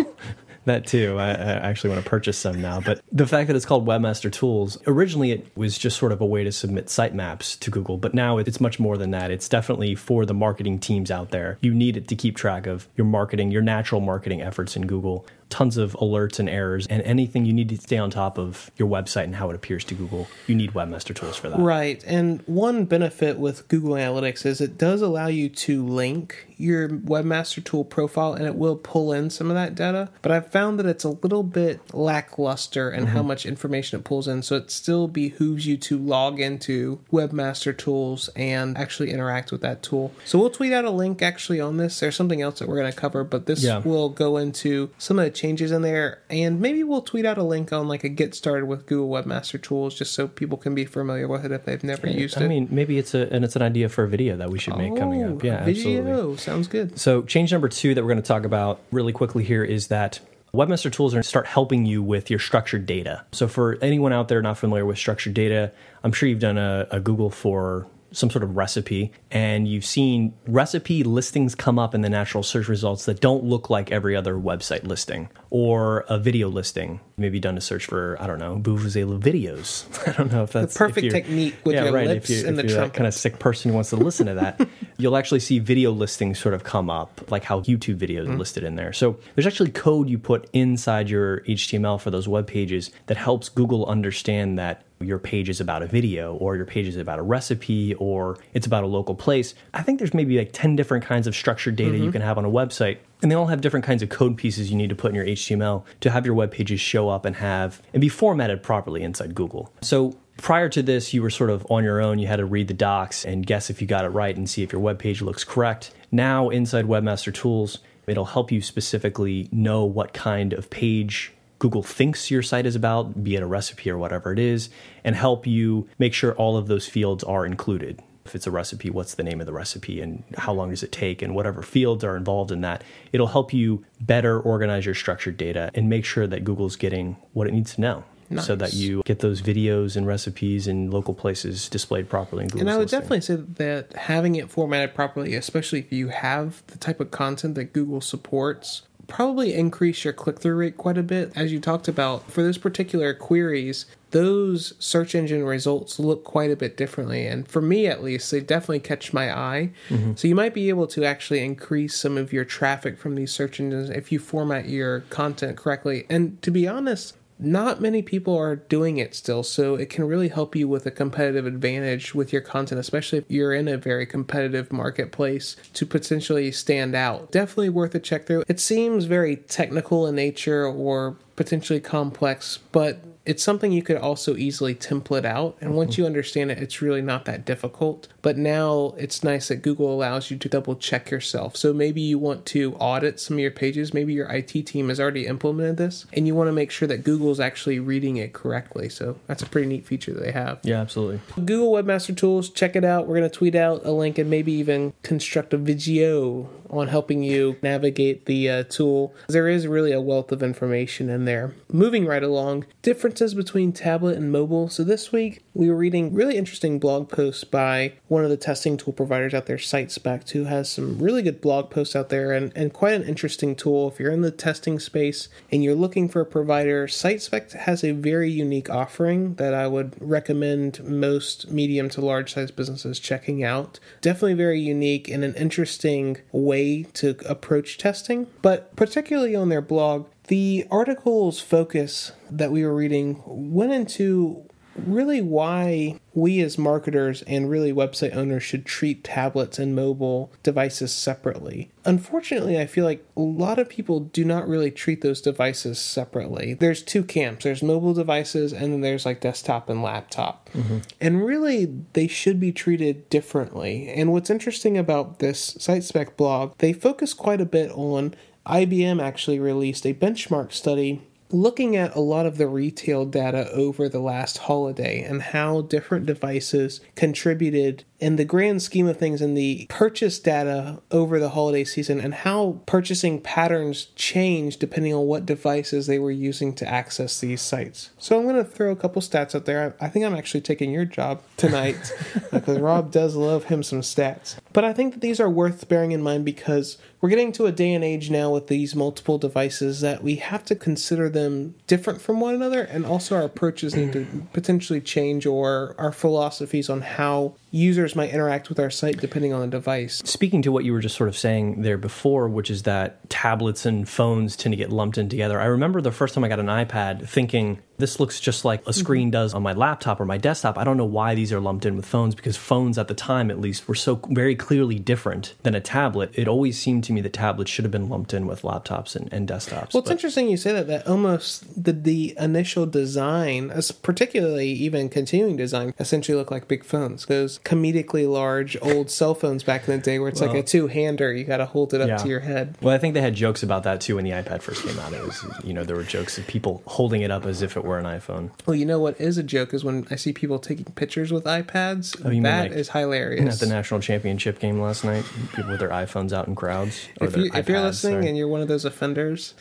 that 0.65 0.85
too. 0.85 1.17
I, 1.17 1.29
I, 1.29 1.69
actually 1.69 1.91
want 1.91 2.03
to 2.03 2.09
purchase 2.09 2.37
some 2.37 2.61
now. 2.61 2.79
But 2.79 3.01
the 3.11 3.27
fact 3.27 3.47
that 3.47 3.55
it's 3.55 3.65
called 3.65 3.85
Webmaster 3.85 4.31
Tools, 4.31 4.77
originally 4.87 5.31
it 5.31 5.47
was 5.55 5.77
just 5.77 5.97
sort 5.97 6.11
of 6.11 6.21
a 6.21 6.25
way 6.25 6.43
to 6.43 6.51
submit 6.51 6.87
sitemaps 6.87 7.59
to 7.59 7.71
Google, 7.71 7.97
but 7.97 8.13
now 8.13 8.37
it's 8.37 8.59
much 8.59 8.79
more 8.79 8.97
than 8.97 9.11
that. 9.11 9.31
It's 9.31 9.49
definitely 9.49 9.95
for 9.95 10.25
the 10.25 10.33
marketing 10.33 10.79
teams 10.79 11.11
out 11.11 11.31
there. 11.31 11.57
You 11.61 11.73
need 11.73 11.97
it 11.97 12.07
to 12.09 12.15
keep 12.15 12.35
track 12.35 12.67
of 12.67 12.87
your 12.95 13.05
marketing, 13.05 13.51
your 13.51 13.61
natural 13.61 14.01
marketing 14.01 14.41
efforts 14.41 14.75
in 14.75 14.87
Google 14.87 15.25
tons 15.49 15.77
of 15.77 15.93
alerts 15.93 16.39
and 16.39 16.47
errors 16.47 16.85
and 16.87 17.01
anything 17.03 17.45
you 17.45 17.53
need 17.53 17.69
to 17.69 17.77
stay 17.77 17.97
on 17.97 18.09
top 18.09 18.37
of 18.37 18.71
your 18.77 18.87
website 18.87 19.23
and 19.23 19.35
how 19.35 19.49
it 19.49 19.55
appears 19.55 19.83
to 19.85 19.95
Google. 19.95 20.27
You 20.47 20.55
need 20.55 20.73
Webmaster 20.73 21.15
Tools 21.15 21.37
for 21.37 21.49
that. 21.49 21.59
Right. 21.59 22.03
And 22.05 22.41
one 22.45 22.85
benefit 22.85 23.39
with 23.39 23.67
Google 23.67 23.93
Analytics 23.95 24.45
is 24.45 24.61
it 24.61 24.77
does 24.77 25.01
allow 25.01 25.27
you 25.27 25.49
to 25.49 25.85
link 25.85 26.47
your 26.57 26.89
Webmaster 26.89 27.63
Tool 27.63 27.85
profile 27.85 28.33
and 28.33 28.45
it 28.45 28.55
will 28.55 28.75
pull 28.75 29.13
in 29.13 29.29
some 29.29 29.49
of 29.49 29.55
that 29.55 29.75
data. 29.75 30.09
But 30.21 30.31
I've 30.31 30.51
found 30.51 30.77
that 30.79 30.85
it's 30.85 31.03
a 31.03 31.09
little 31.09 31.43
bit 31.43 31.81
lackluster 31.93 32.91
in 32.91 33.05
mm-hmm. 33.05 33.13
how 33.13 33.23
much 33.23 33.45
information 33.45 33.99
it 33.99 34.03
pulls 34.03 34.27
in. 34.27 34.43
So 34.43 34.55
it 34.55 34.69
still 34.69 35.07
behooves 35.07 35.65
you 35.65 35.77
to 35.77 35.97
log 35.97 36.39
into 36.39 36.99
Webmaster 37.11 37.75
Tools 37.75 38.29
and 38.35 38.77
actually 38.77 39.11
interact 39.11 39.51
with 39.51 39.61
that 39.61 39.81
tool. 39.81 40.11
So 40.25 40.37
we'll 40.37 40.49
tweet 40.49 40.73
out 40.73 40.85
a 40.85 40.91
link 40.91 41.21
actually 41.21 41.61
on 41.61 41.77
this. 41.77 41.99
There's 41.99 42.15
something 42.15 42.41
else 42.41 42.59
that 42.59 42.67
we're 42.67 42.77
going 42.77 42.91
to 42.91 42.97
cover, 42.97 43.23
but 43.23 43.45
this 43.45 43.63
yeah. 43.63 43.79
will 43.79 44.09
go 44.09 44.37
into 44.37 44.89
some 44.97 45.17
of 45.17 45.25
the 45.25 45.31
changes 45.39 45.71
in 45.71 45.81
there, 45.81 46.21
and 46.29 46.59
maybe 46.59 46.83
we'll 46.83 47.01
tweet 47.01 47.25
out 47.25 47.37
a 47.37 47.43
link 47.43 47.71
on 47.71 47.87
like 47.87 48.03
a 48.03 48.09
get 48.09 48.35
started 48.35 48.65
with 48.65 48.85
Google 48.85 49.09
Webmaster 49.09 49.61
Tools, 49.61 49.95
just 49.95 50.13
so 50.13 50.27
people 50.27 50.57
can 50.57 50.75
be 50.75 50.85
familiar 50.85 51.27
with 51.27 51.45
it 51.45 51.51
if 51.51 51.65
they've 51.65 51.83
never 51.83 52.07
used 52.07 52.37
I 52.37 52.41
it. 52.41 52.45
I 52.45 52.47
mean, 52.47 52.67
maybe 52.69 52.97
it's 52.97 53.13
a 53.13 53.31
and 53.33 53.45
it's 53.45 53.55
an 53.55 53.61
idea 53.61 53.89
for 53.89 54.03
a 54.03 54.07
video 54.07 54.35
that 54.37 54.49
we 54.49 54.59
should 54.59 54.77
make 54.77 54.91
oh, 54.93 54.97
coming 54.97 55.23
up. 55.23 55.43
Yeah, 55.43 55.61
oh, 55.61 55.65
video 55.65 55.99
absolutely. 55.99 56.37
sounds 56.37 56.67
good. 56.67 56.99
So, 56.99 57.23
change 57.23 57.51
number 57.51 57.69
two 57.69 57.95
that 57.95 58.03
we're 58.03 58.09
going 58.09 58.21
to 58.21 58.27
talk 58.27 58.43
about 58.43 58.81
really 58.91 59.13
quickly 59.13 59.43
here 59.43 59.63
is 59.63 59.87
that 59.87 60.19
Webmaster 60.53 60.91
Tools 60.91 61.13
are 61.13 61.17
going 61.17 61.23
to 61.23 61.29
start 61.29 61.47
helping 61.47 61.85
you 61.85 62.01
with 62.01 62.29
your 62.29 62.39
structured 62.39 62.85
data. 62.85 63.25
So, 63.31 63.47
for 63.47 63.77
anyone 63.81 64.13
out 64.13 64.27
there 64.27 64.41
not 64.41 64.57
familiar 64.57 64.85
with 64.85 64.97
structured 64.97 65.33
data, 65.33 65.71
I'm 66.03 66.11
sure 66.11 66.27
you've 66.27 66.39
done 66.39 66.57
a, 66.57 66.87
a 66.91 66.99
Google 66.99 67.29
for 67.29 67.87
some 68.11 68.29
sort 68.29 68.43
of 68.43 68.55
recipe 68.55 69.11
and 69.31 69.67
you've 69.67 69.85
seen 69.85 70.33
recipe 70.47 71.03
listings 71.03 71.55
come 71.55 71.77
up 71.77 71.93
in 71.93 72.01
the 72.01 72.09
natural 72.09 72.43
search 72.43 72.67
results 72.67 73.05
that 73.05 73.19
don't 73.19 73.43
look 73.43 73.69
like 73.69 73.91
every 73.91 74.15
other 74.15 74.35
website 74.35 74.83
listing 74.83 75.29
or 75.51 76.05
a 76.09 76.17
video 76.17 76.47
listing 76.47 76.99
maybe 77.17 77.39
done 77.39 77.57
a 77.57 77.61
search 77.61 77.85
for 77.85 78.17
i 78.21 78.27
don't 78.27 78.39
know 78.39 78.57
vuvuzela 78.57 79.19
videos 79.19 79.85
i 80.07 80.11
don't 80.13 80.31
know 80.31 80.43
if 80.43 80.51
that's 80.51 80.73
the 80.73 80.77
perfect 80.77 81.11
technique 81.11 81.55
with 81.63 81.75
yeah, 81.75 81.85
your 81.85 81.93
right. 81.93 82.07
lips 82.07 82.29
if 82.29 82.41
you, 82.43 82.47
and 82.47 82.59
if 82.59 82.65
the 82.65 82.71
you're 82.71 82.81
that 82.81 82.93
kind 82.93 83.07
of 83.07 83.13
sick 83.13 83.39
person 83.39 83.69
who 83.69 83.75
wants 83.75 83.89
to 83.89 83.95
listen 83.95 84.27
to 84.27 84.33
that 84.33 84.67
you'll 84.97 85.17
actually 85.17 85.39
see 85.39 85.59
video 85.59 85.91
listings 85.91 86.39
sort 86.39 86.53
of 86.53 86.63
come 86.63 86.89
up 86.89 87.21
like 87.31 87.43
how 87.43 87.61
youtube 87.61 87.97
videos 87.97 88.27
are 88.29 88.37
listed 88.37 88.63
in 88.63 88.75
there 88.75 88.93
so 88.93 89.17
there's 89.35 89.47
actually 89.47 89.71
code 89.71 90.09
you 90.09 90.17
put 90.19 90.49
inside 90.53 91.09
your 91.09 91.41
html 91.41 91.99
for 91.99 92.11
those 92.11 92.27
web 92.27 92.45
pages 92.45 92.91
that 93.07 93.17
helps 93.17 93.49
google 93.49 93.85
understand 93.87 94.59
that 94.59 94.83
your 95.01 95.19
page 95.19 95.49
is 95.49 95.61
about 95.61 95.81
a 95.81 95.87
video 95.87 96.35
or 96.35 96.55
your 96.55 96.65
page 96.65 96.87
is 96.87 96.97
about 96.97 97.19
a 97.19 97.21
recipe 97.21 97.93
or 97.95 98.37
it's 98.53 98.67
about 98.67 98.83
a 98.83 98.87
local 98.87 99.15
place. 99.15 99.53
I 99.73 99.81
think 99.81 99.99
there's 99.99 100.13
maybe 100.13 100.37
like 100.37 100.51
10 100.51 100.75
different 100.75 101.05
kinds 101.05 101.27
of 101.27 101.35
structured 101.35 101.75
data 101.75 101.91
mm-hmm. 101.91 102.03
you 102.03 102.11
can 102.11 102.21
have 102.21 102.37
on 102.37 102.45
a 102.45 102.49
website. 102.49 102.97
And 103.21 103.29
they 103.29 103.35
all 103.35 103.47
have 103.47 103.61
different 103.61 103.85
kinds 103.85 104.01
of 104.01 104.09
code 104.09 104.37
pieces 104.37 104.71
you 104.71 104.77
need 104.77 104.89
to 104.89 104.95
put 104.95 105.09
in 105.09 105.15
your 105.15 105.25
HTML 105.25 105.83
to 105.99 106.09
have 106.09 106.25
your 106.25 106.35
web 106.35 106.51
pages 106.51 106.79
show 106.79 107.09
up 107.09 107.25
and 107.25 107.35
have 107.37 107.81
and 107.93 107.99
be 107.99 108.09
formatted 108.09 108.63
properly 108.63 109.03
inside 109.03 109.35
Google. 109.35 109.73
So 109.81 110.17
prior 110.37 110.69
to 110.69 110.81
this, 110.81 111.13
you 111.13 111.21
were 111.21 111.29
sort 111.29 111.49
of 111.49 111.67
on 111.69 111.83
your 111.83 111.99
own. 112.01 112.19
You 112.19 112.27
had 112.27 112.37
to 112.37 112.45
read 112.45 112.69
the 112.69 112.73
docs 112.73 113.25
and 113.25 113.45
guess 113.45 113.69
if 113.69 113.81
you 113.81 113.87
got 113.87 114.05
it 114.05 114.09
right 114.09 114.35
and 114.35 114.49
see 114.49 114.63
if 114.63 114.71
your 114.71 114.81
web 114.81 114.99
page 114.99 115.21
looks 115.21 115.43
correct. 115.43 115.91
Now, 116.11 116.49
inside 116.49 116.85
Webmaster 116.85 117.33
Tools, 117.33 117.79
it'll 118.07 118.25
help 118.25 118.51
you 118.51 118.61
specifically 118.61 119.49
know 119.51 119.83
what 119.83 120.13
kind 120.13 120.53
of 120.53 120.69
page 120.69 121.33
Google 121.59 121.83
thinks 121.83 122.31
your 122.31 122.41
site 122.41 122.65
is 122.65 122.75
about, 122.75 123.21
be 123.21 123.35
it 123.35 123.43
a 123.43 123.45
recipe 123.45 123.89
or 123.89 123.97
whatever 123.97 124.31
it 124.31 124.39
is, 124.39 124.69
and 125.03 125.15
help 125.15 125.45
you 125.45 125.89
make 125.99 126.13
sure 126.13 126.33
all 126.35 126.55
of 126.55 126.67
those 126.67 126.87
fields 126.87 127.21
are 127.25 127.45
included. 127.45 128.01
If 128.29 128.35
it's 128.35 128.47
a 128.47 128.51
recipe, 128.51 128.91
what's 128.91 129.15
the 129.15 129.23
name 129.23 129.39
of 129.39 129.47
the 129.47 129.53
recipe 129.53 130.01
and 130.01 130.23
how 130.37 130.53
long 130.53 130.69
does 130.69 130.83
it 130.83 130.91
take, 130.91 131.23
and 131.23 131.33
whatever 131.33 131.63
fields 131.63 132.03
are 132.03 132.15
involved 132.15 132.51
in 132.51 132.61
that. 132.61 132.83
It'll 133.11 133.27
help 133.27 133.53
you 133.53 133.83
better 133.99 134.39
organize 134.39 134.85
your 134.85 134.93
structured 134.93 135.35
data 135.35 135.71
and 135.73 135.89
make 135.89 136.05
sure 136.05 136.27
that 136.27 136.43
Google's 136.43 136.75
getting 136.75 137.17
what 137.33 137.47
it 137.47 137.53
needs 137.53 137.73
to 137.75 137.81
know. 137.81 138.03
Nice. 138.31 138.45
so 138.45 138.55
that 138.57 138.73
you 138.73 139.01
get 139.05 139.21
those 139.21 139.41
videos 139.41 139.95
and 139.95 140.05
recipes 140.05 140.67
in 140.67 140.91
local 140.91 141.15
places 141.15 141.67
displayed 141.67 142.09
properly 142.09 142.43
in 142.43 142.49
Google. 142.49 142.61
And 142.61 142.69
I 142.69 142.77
would 142.77 142.83
listing. 142.83 142.99
definitely 142.99 143.21
say 143.21 143.35
that 143.63 143.93
having 143.95 144.35
it 144.35 144.51
formatted 144.51 144.93
properly, 144.93 145.33
especially 145.33 145.79
if 145.79 145.91
you 145.91 146.09
have 146.09 146.61
the 146.67 146.77
type 146.77 146.99
of 146.99 147.09
content 147.09 147.55
that 147.55 147.73
Google 147.73 148.01
supports, 148.01 148.83
probably 149.09 149.53
increase 149.53 150.03
your 150.03 150.13
click 150.13 150.39
through 150.39 150.55
rate 150.55 150.77
quite 150.77 150.97
a 150.97 151.03
bit. 151.03 151.31
As 151.35 151.51
you 151.51 151.59
talked 151.59 151.87
about, 151.87 152.29
for 152.31 152.41
those 152.41 152.57
particular 152.57 153.13
queries, 153.13 153.85
those 154.11 154.73
search 154.79 155.13
engine 155.13 155.43
results 155.43 155.99
look 155.99 156.23
quite 156.23 156.51
a 156.51 156.55
bit 156.55 156.77
differently. 156.77 157.27
And 157.27 157.47
for 157.47 157.61
me, 157.61 157.87
at 157.87 158.03
least, 158.03 158.31
they 158.31 158.39
definitely 158.39 158.79
catch 158.79 159.13
my 159.13 159.31
eye. 159.31 159.71
Mm-hmm. 159.89 160.13
So 160.15 160.27
you 160.27 160.35
might 160.35 160.53
be 160.53 160.69
able 160.69 160.87
to 160.87 161.03
actually 161.03 161.43
increase 161.43 161.95
some 161.95 162.17
of 162.17 162.31
your 162.31 162.45
traffic 162.45 162.97
from 162.97 163.15
these 163.15 163.31
search 163.31 163.59
engines 163.59 163.89
if 163.89 164.11
you 164.11 164.19
format 164.19 164.69
your 164.69 165.01
content 165.01 165.57
correctly. 165.57 166.05
And 166.09 166.41
to 166.41 166.51
be 166.51 166.67
honest, 166.67 167.15
not 167.39 167.81
many 167.81 168.01
people 168.01 168.37
are 168.37 168.57
doing 168.57 168.97
it 168.97 169.15
still, 169.15 169.43
so 169.43 169.75
it 169.75 169.89
can 169.89 170.05
really 170.05 170.27
help 170.27 170.55
you 170.55 170.67
with 170.67 170.85
a 170.85 170.91
competitive 170.91 171.45
advantage 171.45 172.13
with 172.13 172.33
your 172.33 172.41
content, 172.41 172.79
especially 172.79 173.19
if 173.19 173.25
you're 173.29 173.53
in 173.53 173.67
a 173.67 173.77
very 173.77 174.05
competitive 174.05 174.71
marketplace 174.71 175.55
to 175.73 175.85
potentially 175.85 176.51
stand 176.51 176.95
out. 176.95 177.31
Definitely 177.31 177.69
worth 177.69 177.95
a 177.95 177.99
check 177.99 178.27
through. 178.27 178.43
It 178.47 178.59
seems 178.59 179.05
very 179.05 179.37
technical 179.37 180.05
in 180.05 180.15
nature 180.15 180.65
or 180.65 181.15
potentially 181.37 181.79
complex, 181.79 182.59
but 182.73 182.99
it's 183.25 183.43
something 183.43 183.71
you 183.71 183.83
could 183.83 183.97
also 183.97 184.35
easily 184.35 184.75
template 184.75 185.23
out. 185.23 185.55
And 185.61 185.75
once 185.75 185.97
you 185.97 186.05
understand 186.05 186.51
it, 186.51 186.57
it's 186.57 186.81
really 186.81 187.01
not 187.01 187.25
that 187.25 187.45
difficult. 187.45 188.07
But 188.21 188.37
now 188.37 188.93
it's 188.97 189.23
nice 189.23 189.47
that 189.47 189.57
Google 189.57 189.93
allows 189.93 190.31
you 190.31 190.37
to 190.37 190.49
double 190.49 190.75
check 190.75 191.09
yourself. 191.11 191.55
So 191.55 191.73
maybe 191.73 192.01
you 192.01 192.17
want 192.17 192.45
to 192.47 192.75
audit 192.75 193.19
some 193.19 193.37
of 193.37 193.39
your 193.39 193.51
pages. 193.51 193.93
Maybe 193.93 194.13
your 194.13 194.27
IT 194.29 194.51
team 194.65 194.89
has 194.89 194.99
already 194.99 195.25
implemented 195.25 195.77
this 195.77 196.05
and 196.13 196.27
you 196.27 196.35
want 196.35 196.47
to 196.47 196.53
make 196.53 196.71
sure 196.71 196.87
that 196.87 197.03
Google's 197.03 197.39
actually 197.39 197.79
reading 197.79 198.17
it 198.17 198.33
correctly. 198.33 198.89
So 198.89 199.17
that's 199.27 199.41
a 199.41 199.45
pretty 199.45 199.67
neat 199.67 199.85
feature 199.85 200.13
that 200.13 200.21
they 200.21 200.31
have. 200.31 200.59
Yeah, 200.63 200.81
absolutely. 200.81 201.19
Google 201.35 201.71
Webmaster 201.71 202.15
Tools, 202.15 202.49
check 202.49 202.75
it 202.75 202.83
out. 202.83 203.07
We're 203.07 203.17
going 203.17 203.29
to 203.29 203.35
tweet 203.35 203.55
out 203.55 203.85
a 203.85 203.91
link 203.91 204.17
and 204.17 204.29
maybe 204.29 204.51
even 204.53 204.93
construct 205.03 205.53
a 205.53 205.57
video 205.57 206.49
on 206.69 206.87
helping 206.87 207.23
you 207.23 207.57
navigate 207.61 208.25
the 208.25 208.49
uh, 208.49 208.63
tool. 208.63 209.13
There 209.27 209.47
is 209.47 209.67
really 209.67 209.91
a 209.91 210.01
wealth 210.01 210.31
of 210.31 210.43
information 210.43 211.09
in 211.09 211.25
there. 211.25 211.55
Moving 211.71 212.05
right 212.05 212.23
along, 212.23 212.65
differences 212.81 213.33
between 213.33 213.71
tablet 213.71 214.17
and 214.17 214.31
mobile. 214.31 214.69
So 214.69 214.83
this 214.83 215.11
week 215.11 215.43
we 215.53 215.69
were 215.69 215.75
reading 215.75 216.13
really 216.13 216.37
interesting 216.37 216.79
blog 216.79 217.09
posts 217.09 217.43
by 217.43 217.93
one 218.09 218.23
of 218.23 218.29
the 218.29 218.37
testing 218.37 218.75
tool 218.75 218.91
providers 218.91 219.33
out 219.33 219.45
there, 219.45 219.57
SiteSpect, 219.57 220.31
who 220.31 220.45
has 220.45 220.69
some 220.69 220.99
really 220.99 221.21
good 221.21 221.39
blog 221.39 221.69
posts 221.69 221.95
out 221.95 222.09
there 222.09 222.33
and, 222.33 222.51
and 222.55 222.73
quite 222.73 222.93
an 222.95 223.03
interesting 223.03 223.55
tool. 223.55 223.87
If 223.87 223.99
you're 223.99 224.11
in 224.11 224.21
the 224.21 224.31
testing 224.31 224.79
space 224.79 225.29
and 225.51 225.63
you're 225.63 225.75
looking 225.75 226.09
for 226.09 226.21
a 226.21 226.25
provider, 226.25 226.87
SiteSpect 226.87 227.53
has 227.53 227.83
a 227.83 227.91
very 227.91 228.29
unique 228.31 228.69
offering 228.69 229.35
that 229.35 229.53
I 229.53 229.67
would 229.67 229.95
recommend 230.01 230.83
most 230.83 231.51
medium 231.51 231.87
to 231.89 232.01
large 232.01 232.33
size 232.33 232.51
businesses 232.51 232.99
checking 232.99 233.43
out. 233.43 233.79
Definitely 234.01 234.33
very 234.33 234.59
unique 234.59 235.07
and 235.07 235.23
an 235.23 235.35
interesting 235.35 236.17
way 236.31 236.83
to 236.93 237.15
approach 237.27 237.77
testing, 237.77 238.27
but 238.41 238.75
particularly 238.75 239.35
on 239.35 239.49
their 239.49 239.61
blog, 239.61 240.07
the 240.27 240.67
article's 240.69 241.39
focus 241.39 242.11
that 242.29 242.51
we 242.51 242.63
were 242.63 242.75
reading 242.75 243.21
went 243.25 243.71
into 243.71 244.48
really 244.85 245.21
why 245.21 245.99
we 246.13 246.39
as 246.41 246.57
marketers 246.57 247.21
and 247.23 247.49
really 247.49 247.71
website 247.71 248.15
owners 248.15 248.43
should 248.43 248.65
treat 248.65 249.03
tablets 249.03 249.59
and 249.59 249.75
mobile 249.75 250.31
devices 250.43 250.91
separately. 250.91 251.71
Unfortunately, 251.85 252.59
I 252.59 252.65
feel 252.65 252.85
like 252.85 253.05
a 253.15 253.21
lot 253.21 253.59
of 253.59 253.69
people 253.69 253.99
do 253.99 254.25
not 254.25 254.47
really 254.47 254.71
treat 254.71 255.01
those 255.01 255.21
devices 255.21 255.79
separately. 255.79 256.53
There's 256.53 256.83
two 256.83 257.03
camps 257.03 257.43
there's 257.43 257.63
mobile 257.63 257.93
devices, 257.93 258.53
and 258.53 258.73
then 258.73 258.81
there's 258.81 259.05
like 259.05 259.21
desktop 259.21 259.69
and 259.69 259.81
laptop. 259.81 260.49
Mm-hmm. 260.53 260.79
And 260.99 261.25
really, 261.25 261.65
they 261.93 262.07
should 262.07 262.39
be 262.39 262.51
treated 262.51 263.09
differently. 263.09 263.89
And 263.89 264.11
what's 264.11 264.29
interesting 264.29 264.77
about 264.77 265.19
this 265.19 265.53
SiteSpect 265.55 266.17
blog, 266.17 266.57
they 266.57 266.73
focus 266.73 267.13
quite 267.13 267.41
a 267.41 267.45
bit 267.45 267.71
on 267.71 268.13
IBM 268.45 269.01
actually 269.01 269.39
released 269.39 269.85
a 269.85 269.93
benchmark 269.93 270.51
study 270.51 271.07
looking 271.31 271.75
at 271.75 271.95
a 271.95 271.99
lot 271.99 272.25
of 272.25 272.37
the 272.37 272.47
retail 272.47 273.05
data 273.05 273.49
over 273.51 273.87
the 273.87 273.99
last 273.99 274.39
holiday 274.39 275.01
and 275.01 275.21
how 275.21 275.61
different 275.61 276.05
devices 276.05 276.81
contributed 276.95 277.83
in 277.99 278.15
the 278.15 278.25
grand 278.25 278.61
scheme 278.61 278.87
of 278.87 278.97
things 278.97 279.21
in 279.21 279.33
the 279.33 279.65
purchase 279.69 280.19
data 280.19 280.81
over 280.91 281.19
the 281.19 281.29
holiday 281.29 281.63
season 281.63 281.99
and 281.99 282.13
how 282.13 282.59
purchasing 282.65 283.19
patterns 283.19 283.85
change 283.95 284.57
depending 284.57 284.93
on 284.93 285.05
what 285.05 285.25
devices 285.25 285.87
they 285.87 285.99
were 285.99 286.11
using 286.11 286.53
to 286.53 286.67
access 286.67 287.19
these 287.19 287.41
sites. 287.41 287.89
So 287.97 288.17
I'm 288.17 288.23
going 288.23 288.35
to 288.35 288.43
throw 288.43 288.71
a 288.71 288.75
couple 288.75 289.01
stats 289.01 289.35
out 289.35 289.45
there. 289.45 289.75
I 289.81 289.89
think 289.89 290.05
I'm 290.05 290.15
actually 290.15 290.41
taking 290.41 290.71
your 290.71 290.85
job 290.85 291.21
tonight 291.35 291.93
because 292.31 292.57
Rob 292.57 292.91
does 292.91 293.15
love 293.15 293.45
him 293.45 293.63
some 293.63 293.81
stats. 293.81 294.37
But 294.53 294.63
I 294.63 294.73
think 294.73 294.93
that 294.93 295.01
these 295.01 295.19
are 295.19 295.29
worth 295.29 295.67
bearing 295.67 295.91
in 295.91 296.01
mind 296.01 296.25
because 296.25 296.77
we're 297.01 297.09
getting 297.09 297.31
to 297.33 297.45
a 297.45 297.51
day 297.51 297.73
and 297.73 297.83
age 297.83 298.09
now 298.09 298.31
with 298.31 298.47
these 298.47 298.75
multiple 298.75 299.17
devices 299.17 299.81
that 299.81 300.03
we 300.03 300.15
have 300.15 300.43
to 300.45 300.55
consider 300.55 301.09
them 301.09 301.55
different 301.67 302.01
from 302.01 302.19
one 302.19 302.35
another 302.35 302.61
and 302.61 302.85
also 302.85 303.15
our 303.15 303.23
approaches 303.23 303.75
need 303.75 303.93
to 303.93 304.05
potentially 304.33 304.81
change 304.81 305.25
or 305.25 305.75
our 305.77 305.91
philosophies 305.91 306.69
on 306.69 306.81
how 306.81 307.35
users 307.51 307.95
might 307.95 308.11
interact 308.11 308.49
with 308.49 308.59
our 308.59 308.69
site 308.69 308.97
depending 308.97 309.33
on 309.33 309.41
the 309.41 309.47
device. 309.47 310.01
Speaking 310.05 310.41
to 310.43 310.51
what 310.51 310.65
you 310.65 310.73
were 310.73 310.79
just 310.79 310.95
sort 310.95 311.09
of 311.09 311.17
saying 311.17 311.61
there 311.61 311.77
before, 311.77 312.27
which 312.29 312.49
is 312.49 312.63
that 312.63 313.09
tablets 313.09 313.65
and 313.65 313.87
phones 313.87 314.35
tend 314.35 314.53
to 314.53 314.57
get 314.57 314.71
lumped 314.71 314.97
in 314.97 315.09
together. 315.09 315.39
I 315.39 315.45
remember 315.45 315.81
the 315.81 315.91
first 315.91 316.13
time 316.13 316.23
I 316.23 316.27
got 316.27 316.39
an 316.39 316.47
iPad 316.47 317.07
thinking, 317.07 317.59
this 317.79 317.99
looks 317.99 318.19
just 318.19 318.45
like 318.45 318.65
a 318.67 318.73
screen 318.73 319.07
mm-hmm. 319.07 319.11
does 319.11 319.33
on 319.33 319.41
my 319.41 319.53
laptop 319.53 319.99
or 319.99 320.05
my 320.05 320.17
desktop. 320.17 320.57
I 320.57 320.63
don't 320.63 320.77
know 320.77 320.85
why 320.85 321.15
these 321.15 321.31
are 321.33 321.39
lumped 321.39 321.65
in 321.65 321.75
with 321.75 321.85
phones 321.85 322.13
because 322.13 322.37
phones 322.37 322.77
at 322.77 322.87
the 322.87 322.93
time, 322.93 323.31
at 323.31 323.39
least, 323.39 323.67
were 323.67 323.75
so 323.75 323.95
very 324.09 324.35
clearly 324.35 324.77
different 324.77 325.33
than 325.43 325.55
a 325.55 325.61
tablet. 325.61 326.11
It 326.13 326.27
always 326.27 326.59
seemed 326.59 326.83
to 326.85 326.93
me 326.93 327.01
that 327.01 327.13
tablets 327.13 327.49
should 327.49 327.65
have 327.65 327.71
been 327.71 327.89
lumped 327.89 328.13
in 328.13 328.27
with 328.27 328.43
laptops 328.43 328.95
and, 328.95 329.11
and 329.13 329.27
desktops. 329.27 329.73
Well, 329.73 329.81
it's 329.81 329.89
but, 329.89 329.91
interesting 329.91 330.29
you 330.29 330.37
say 330.37 330.51
that, 330.51 330.67
that 330.67 330.87
almost 330.87 331.63
the, 331.63 331.71
the 331.71 332.15
initial 332.19 332.65
design, 332.65 333.49
as 333.49 333.71
particularly 333.71 334.49
even 334.51 334.89
continuing 334.89 335.37
design, 335.37 335.73
essentially 335.79 336.17
look 336.17 336.31
like 336.31 336.47
big 336.47 336.65
phones. 336.65 337.05
Those 337.05 337.39
comedically 337.39 338.09
large 338.11 338.57
old 338.61 338.91
cell 338.91 339.15
phones 339.15 339.43
back 339.43 339.67
in 339.67 339.75
the 339.75 339.81
day 339.81 339.99
where 339.99 340.09
it's 340.09 340.19
well, 340.19 340.31
like 340.31 340.39
a 340.39 340.43
two 340.43 340.67
hander, 340.67 341.13
you 341.13 341.23
got 341.23 341.37
to 341.37 341.45
hold 341.45 341.73
it 341.73 341.79
up 341.79 341.87
yeah. 341.87 341.97
to 341.97 342.07
your 342.09 342.19
head. 342.19 342.57
Well, 342.61 342.75
I 342.75 342.77
think 342.77 342.93
they 342.93 343.01
had 343.01 343.15
jokes 343.15 343.41
about 343.41 343.63
that 343.63 343.79
too 343.79 343.95
when 343.95 344.03
the 344.03 344.11
iPad 344.11 344.41
first 344.41 344.63
came 344.63 344.77
out. 344.79 344.91
It 344.93 345.05
was, 345.05 345.25
you 345.43 345.53
know, 345.53 345.63
there 345.63 345.75
were 345.75 345.83
jokes 345.83 346.17
of 346.17 346.27
people 346.27 346.61
holding 346.65 347.01
it 347.01 347.11
up 347.11 347.25
as 347.25 347.41
if 347.41 347.55
it 347.55 347.63
were 347.63 347.68
an 347.77 347.85
iPhone. 347.85 348.31
Well, 348.45 348.55
you 348.55 348.65
know 348.65 348.79
what 348.79 348.99
is 348.99 349.17
a 349.17 349.23
joke 349.23 349.53
is 349.53 349.63
when 349.63 349.85
I 349.91 349.95
see 349.95 350.13
people 350.13 350.39
taking 350.39 350.65
pictures 350.65 351.11
with 351.11 351.25
iPads. 351.25 352.01
Oh, 352.03 352.09
you 352.09 352.21
that 352.23 352.43
mean 352.43 352.51
like 352.51 352.59
is 352.59 352.69
hilarious. 352.69 353.41
At 353.41 353.47
the 353.47 353.53
national 353.53 353.79
championship 353.81 354.39
game 354.39 354.59
last 354.59 354.83
night, 354.83 355.05
people 355.35 355.51
with 355.51 355.59
their 355.59 355.69
iPhones 355.69 356.13
out 356.13 356.27
in 356.27 356.35
crowds. 356.35 356.87
If, 357.01 357.15
you, 357.15 357.29
you're 357.33 357.61
listening 357.61 358.07
and 358.07 358.17
you're 358.17 358.27
one 358.27 358.41
of 358.41 358.47
those 358.47 358.65
offenders, 358.65 359.33